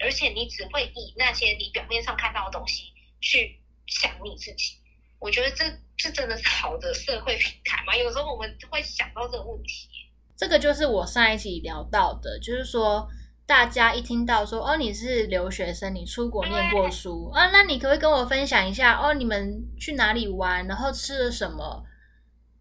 [0.00, 4.74] 而且你只会以那些你表面上看到的东西去想你自己，
[5.18, 5.64] 我觉得这
[5.96, 7.96] 这真的是好的社会平台吗？
[7.96, 9.88] 有时候我们会想到这个问题。
[10.36, 13.08] 这个就是我上一期聊到的，就是说
[13.46, 21.84] 大家一听到说哦，你是留学生，你出国念过书啊，那你可不可以跟我分享一下哦，你们去哪里玩，然后吃了什么，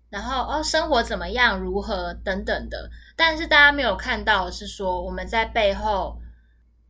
[0.10, 2.14] 然后哦生活怎么样，如何？
[2.24, 2.90] 等等的。
[3.16, 6.20] 但是大家没有看到的是说我们在背后。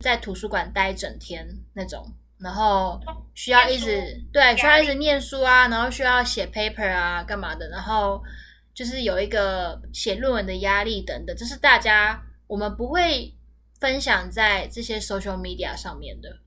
[0.00, 2.04] 在图书馆待一整天那种，
[2.38, 3.00] 然后
[3.32, 8.20] 需要一直对，需要一直念书啊，然后需要写 paper 啊，干嘛的，然后
[8.74, 13.32] 就是有一个写论文的压力等等，这是大家我们不会
[13.84, 16.38] 分享在这些 social media 上面的。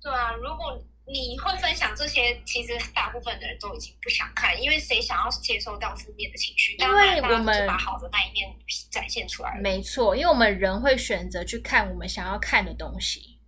[0.00, 0.82] 对啊，如果。
[1.12, 6.76] 你会分享这些，其实大部分的人都已经不想看，因为谁想要接收到负面的情绪？
[6.76, 8.48] 因为我们把好的那一面
[8.92, 9.58] 展现出来。
[9.60, 13.40] 没错，因为我们人会选择去看我们想要看的东西。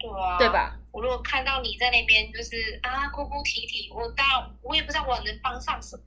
[0.00, 0.76] 对啊，对吧？
[0.90, 6.02] 我如果看到你在那边就是啊哭哭啼啼，我当然我也不知道我能帮上什么。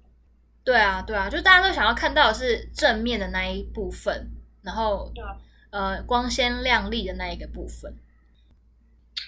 [0.66, 4.30] 对啊，对啊，就大家都想要看到的是正面的那一部分，
[4.62, 5.38] 然后对啊，
[5.72, 7.98] 呃，光鲜亮丽的那一个部分。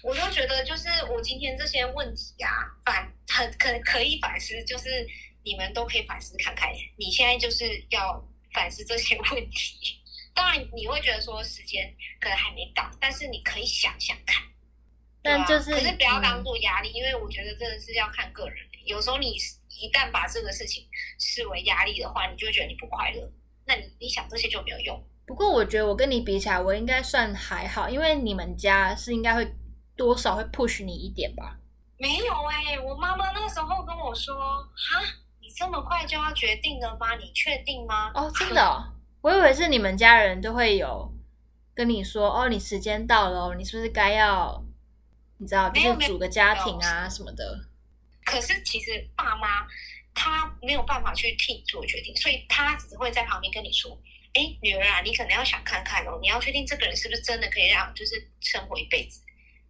[0.04, 2.50] 我就觉得，就是我今天这些问题啊，
[2.86, 5.08] 反很可可以反思，就是
[5.44, 6.70] 你们都可以反思看看。
[6.98, 8.22] 你现在就是要
[8.54, 10.02] 反思这些 问题，
[10.34, 14.44] 当然你会觉得说时间可能还没到，但是你可以想想看。
[15.22, 18.58] 但就是，可是不要当做压力，嗯，因为我觉得真的是要看个人。
[18.86, 19.38] 有时候你
[19.70, 20.86] 一旦把这个事情
[21.18, 23.32] 视为压力的话，你就会觉得你不快乐。
[23.66, 25.02] 那你你想这些就没有用。
[25.26, 29.54] 不过我觉得我跟你比起来，我应该算还好，因为你们家是应该会。
[29.96, 31.56] 多少会 push 你一点吧？
[32.00, 34.36] 没有哎、欸，我妈妈那时候跟我说
[34.74, 35.00] ：“哈，
[35.40, 37.16] 你这么快就要决定了吗？
[37.16, 38.84] 你确定吗？”哦，真的、哦，
[39.22, 41.14] 我以为是你们家人都会有
[41.76, 44.64] 跟你说：“哦，你时间到了，你是不是该要，
[45.38, 47.66] 你知道，就是组个家庭啊什么的。”
[48.26, 49.68] 可是其实爸妈
[50.16, 53.96] 他没有办法去替你做决定，所以他只会在旁边跟你说
[54.34, 59.22] ：“哎，女儿啊，你可能要想看看哦，你要确定这个人是不是真的可以让就是生活一辈子。”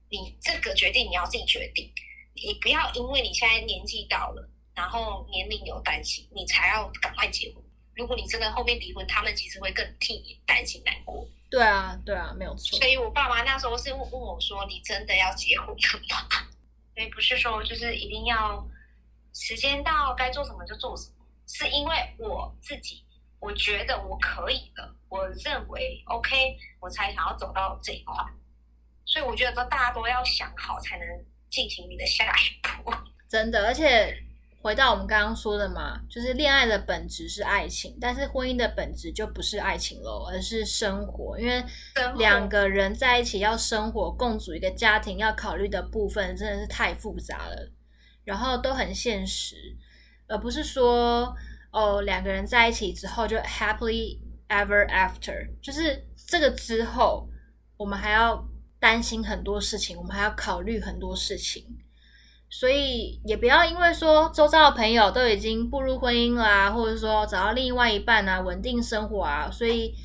[0.09, 1.91] 你这个决定你要自己决定，
[2.35, 7.63] 你不要因为你现在年纪到了，然后年龄有担心，你才要赶快结婚。
[7.95, 11.27] 如果你真的后面离婚，他们其实会更替你担心难过。
[11.49, 12.77] 对啊，对啊，没有错。
[12.79, 16.45] 所以我爸妈那时候是问我说：“你真的要结婚了吗？”
[16.95, 18.63] 所以不是说就是一定要
[19.33, 23.02] 时间到该做什么就做什么，是因为我自己
[23.43, 28.15] 我觉得我可以的，我认为 OK，我才想要走到这一块。
[29.05, 31.05] 所以我觉得说，大家都要想好，才能
[31.49, 32.89] 进行你的下一步。
[33.27, 34.15] 真的，而且
[34.61, 41.37] 回到我们刚刚说的嘛，就是恋爱的本质是爱情，但是婚姻的本质就不是爱情喽，而是生活。
[41.37, 41.61] 因为
[42.15, 47.71] 两个人在一起要生活，共组一个家庭，要考虑的部分真的是太复杂了，
[48.23, 49.75] 然后都很现实，
[50.29, 51.35] 而不是说
[51.73, 54.17] 哦，两个人在一起之后就 happily
[54.47, 57.27] ever after，就是这个之后
[57.75, 58.47] 我们还要。
[58.83, 61.65] 担心很多事情，我们还要考虑很多事情，
[62.49, 69.95] 所以也不要因为说周遭的朋友都已经步入婚姻啦、啊，或者说找到另外一半啊，稳定生活啊，所以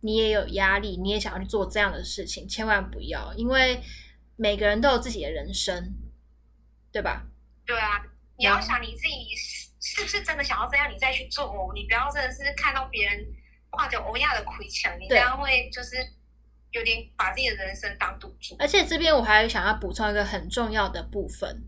[0.00, 3.82] 你也有压力，你也想要去做这样的事情，千万不要，因为
[4.36, 5.92] 每个人都有自己的人生，
[6.90, 7.26] 对吧？
[7.66, 8.02] 对啊，
[8.38, 13.24] 你要想你自己是不是真的想要这样，你再去做哦，你不要真的是看到别人
[13.70, 15.96] 挂着欧亚的盔墙，你这样会就是。
[16.72, 21.64] 有点把自己的人生当赌注，而且这边我还想要补充一个很重要的部分，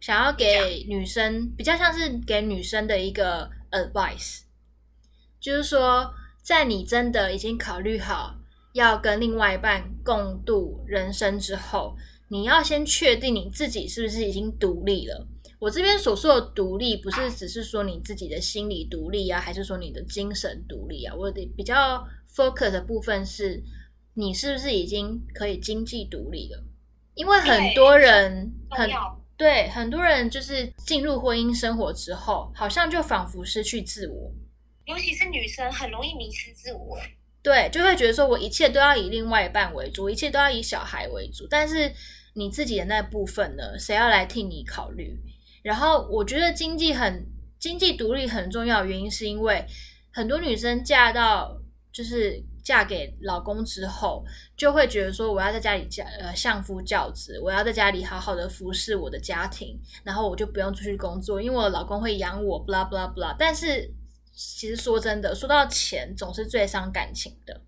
[0.00, 4.40] 想要给女生比较像是给女生的一个 advice，
[5.38, 6.12] 就是说，
[6.42, 8.34] 在你真的已经考虑好
[8.72, 11.96] 要跟另外一半共度人生之后，
[12.28, 15.28] 你要先确定你自己是不是已经独立了。
[15.58, 21.14] 我这边所说的独立，不是只是说你自己的心理独立啊，还是说你的精神独立啊？
[21.16, 23.60] 我的比较 focus 的部分是，
[24.14, 26.62] 你是不是已经可以经济独立了？
[27.14, 28.88] 因为很多人很
[29.36, 34.32] 对很多人就是进入婚姻生活之后，好像就仿佛失去自我，
[34.84, 36.96] 尤其是女生很容易迷失自我。
[37.42, 41.92] 对，就会觉得说我一切都要以另外一半为主，一切都要以小孩为主，但是
[42.34, 43.76] 你自己的那部分呢？
[43.78, 45.18] 谁要来替你考虑？
[45.68, 47.26] 然后我觉得经济很
[47.58, 49.66] 经济独立很重要原因，是因为
[50.10, 51.60] 很多女生嫁到
[51.92, 54.24] 就是嫁给老公之后，
[54.56, 63.36] 就会觉得说我要在家里嫁呃相夫教子，我要在家里好好的服侍我的家庭，然后我就不用出去工作，因为我的老公会养我，blah blah blah。
[63.38, 63.92] 但是
[64.34, 67.60] 其实说真的，说到钱，总是最伤感情的。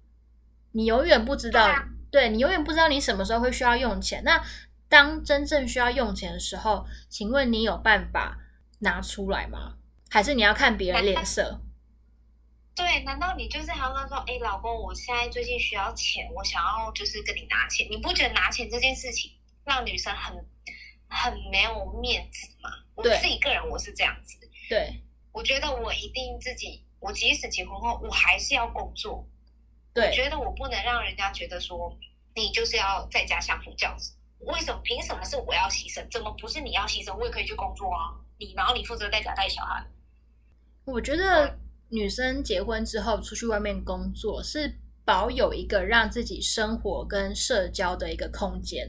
[0.73, 1.69] 你永远不知道，
[2.11, 4.25] 对，你永远不知道你什么时候会需要用钱。
[4.25, 4.43] 那
[4.91, 8.37] 当真正需要用钱的时候，请问你有办法
[8.81, 9.77] 拿出来吗？
[10.11, 11.63] 还是你要看别人脸色？
[12.75, 19.31] 对，难道你就是还要跟他说：“哎，老公，我现在最近需要钱，我想要就是跟你拿钱。”你不觉得拿钱这件事情
[19.65, 20.35] 让女生很
[21.09, 22.71] 很没有面子吗？
[22.97, 24.39] 我自己个人我是这样子。
[24.69, 29.25] 对，我觉得我一定自己，我即使结婚后，我还是要工作。
[29.95, 31.97] 对，我觉得我不能让人家觉得说
[32.35, 34.15] 你就是要在家相夫教子。
[34.41, 34.81] 为什么？
[34.83, 36.05] 凭什么是我要牺牲？
[36.11, 37.15] 怎么不是你要牺牲？
[37.17, 38.17] 我也可以去工作啊！
[38.39, 39.85] 你然后你负责在家带小孩。
[40.85, 41.59] 我觉得
[41.91, 48.89] 女生结婚之后出去外面工作，是保有一个让自己生活跟社交的一个空间，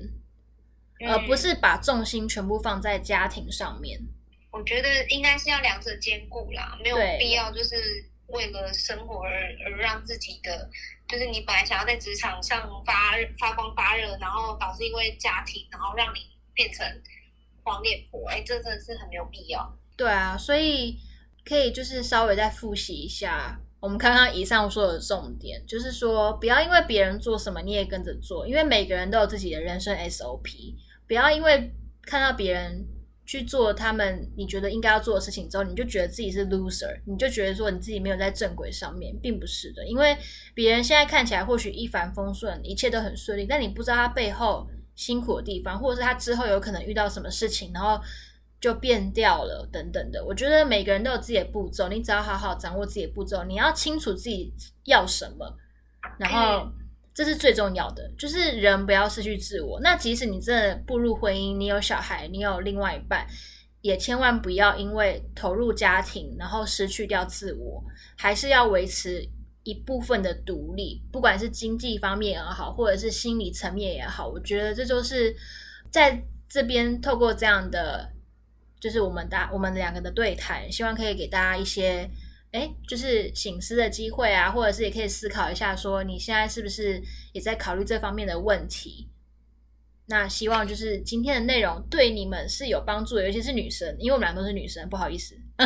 [1.01, 3.99] 嗯、而不是把重心全部放在家庭上面。
[4.51, 7.75] 我觉得应该是要两者兼顾啦，没有必要就是
[8.27, 9.31] 为了生活而
[9.65, 10.69] 而让自己的。
[11.11, 16.19] 就是你本来想要在职场上发发光发热，然后导致因为家庭，然后让你
[16.53, 16.85] 变成
[17.63, 19.77] 黄脸婆，哎，这真的是很没有必要。
[19.97, 20.97] 对啊，所以
[21.43, 30.75] 可以就是稍微再复习一下我们刚刚以上说的重点，就是说不要因为别人做什么你也跟着做，因为每个人都有自己的人生 SOP，
[31.07, 32.87] 不要因为看到别人。
[33.31, 39.87] 去做他们你觉得应该要做的事情之后，你就觉得自己是 loser，你就觉得说你自己没有在正轨上面，并不是的。
[39.87, 40.17] 因为
[40.53, 47.97] 别人现在看起来或许一帆风顺，一切都很顺利，但你不知道他背后辛苦的地方，或者是他之后有可能遇到什么事情，然后
[48.59, 50.21] 就变掉了等等的。
[50.25, 54.53] 我觉得每个人都有自己的步骤，你只要好好掌握自己的步骤，你要清楚自己
[54.83, 55.55] 要什么，
[56.19, 56.69] 然后。
[57.13, 59.79] 这是最重要的，就是人不要失去自我。
[59.81, 63.27] 那即使你真的步入婚姻，你有小孩，你有另外一半，
[63.81, 67.83] 也千万不要因为投入家庭，然后失去掉自我，
[68.15, 69.27] 还是要维持
[69.63, 74.27] 一部分的独立，不管是经济方面也好，或者是心理层面也好。
[74.27, 75.35] 我觉得这就是
[75.89, 78.09] 在这边透过这样的，
[78.79, 82.09] 就是我们大我们两个的对谈，希望可以给大家一些。
[82.51, 89.07] 哎，就是醒思的机会啊，或者是也可以思考一下，说你现在是不是也在考虑这方面的问题？
[90.07, 95.33] 那希望就是今天的内容对你们是有帮助的，尤其是女生，因为我们俩都是女生，不好意思。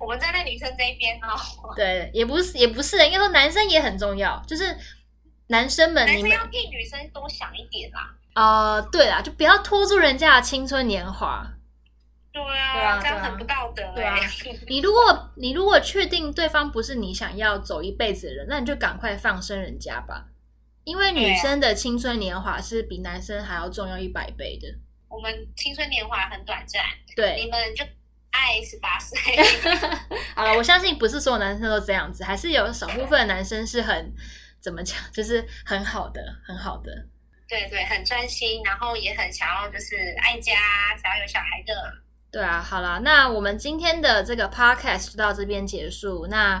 [0.00, 1.38] 我们站在女生这一边哦。
[1.76, 4.76] 对，也不是，也不是，应该说男生也很重要，就是
[5.46, 8.16] 男生们，男生要替女生多想一点啦。
[8.32, 11.48] 啊、呃，对啦，就不要拖住人家的青春年华。
[12.34, 13.82] 对啊，对啊，这样很不道德。
[13.94, 14.18] 对啊，
[14.66, 20.26] 你如果你如果确定对方不是你想要走一辈子的人，那你就赶快放生人家吧。
[20.82, 24.66] 因为女生的青春年华是比男生还要重要一百倍的。
[25.08, 26.82] 我们青春年华很短暂，
[27.14, 27.84] 对，你们就
[28.32, 29.16] 爱十八岁。
[30.34, 34.12] 好了，我相信不是所有男生都这样子，还是有少部分的男生是很
[34.60, 36.92] 怎么讲， 就是很好的，很好的。
[37.48, 40.52] 对对，很专心，然后也很想要就是爱家，
[41.00, 42.03] 想要有小孩的。
[42.34, 46.26] 对啊，好啦，那我们今天的这个 podcast 就到这边结束。
[46.26, 46.60] 那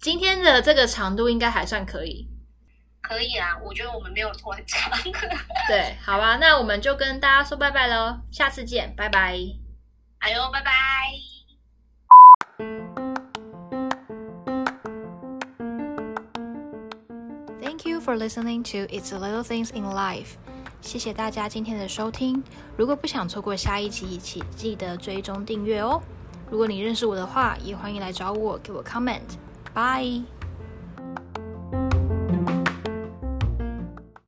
[0.00, 2.26] 今天的这个长度应该还算可以，
[3.02, 4.90] 可以啊，我觉得我们没有拖很长。
[5.68, 9.36] 对，好吧，那我们就跟大家说拜拜喽，下次见，拜拜。
[10.20, 10.70] 哎呦，拜拜。
[17.60, 20.38] Thank you for listening to It's the Little Things in Life.
[20.80, 22.42] 谢谢大家今天的收听。
[22.76, 26.00] 如果不想错过下一集，请记得追踪订阅哦。
[26.50, 29.20] 如果你认识我的话，也欢迎来找我，给我 comment。
[29.72, 30.39] Bye。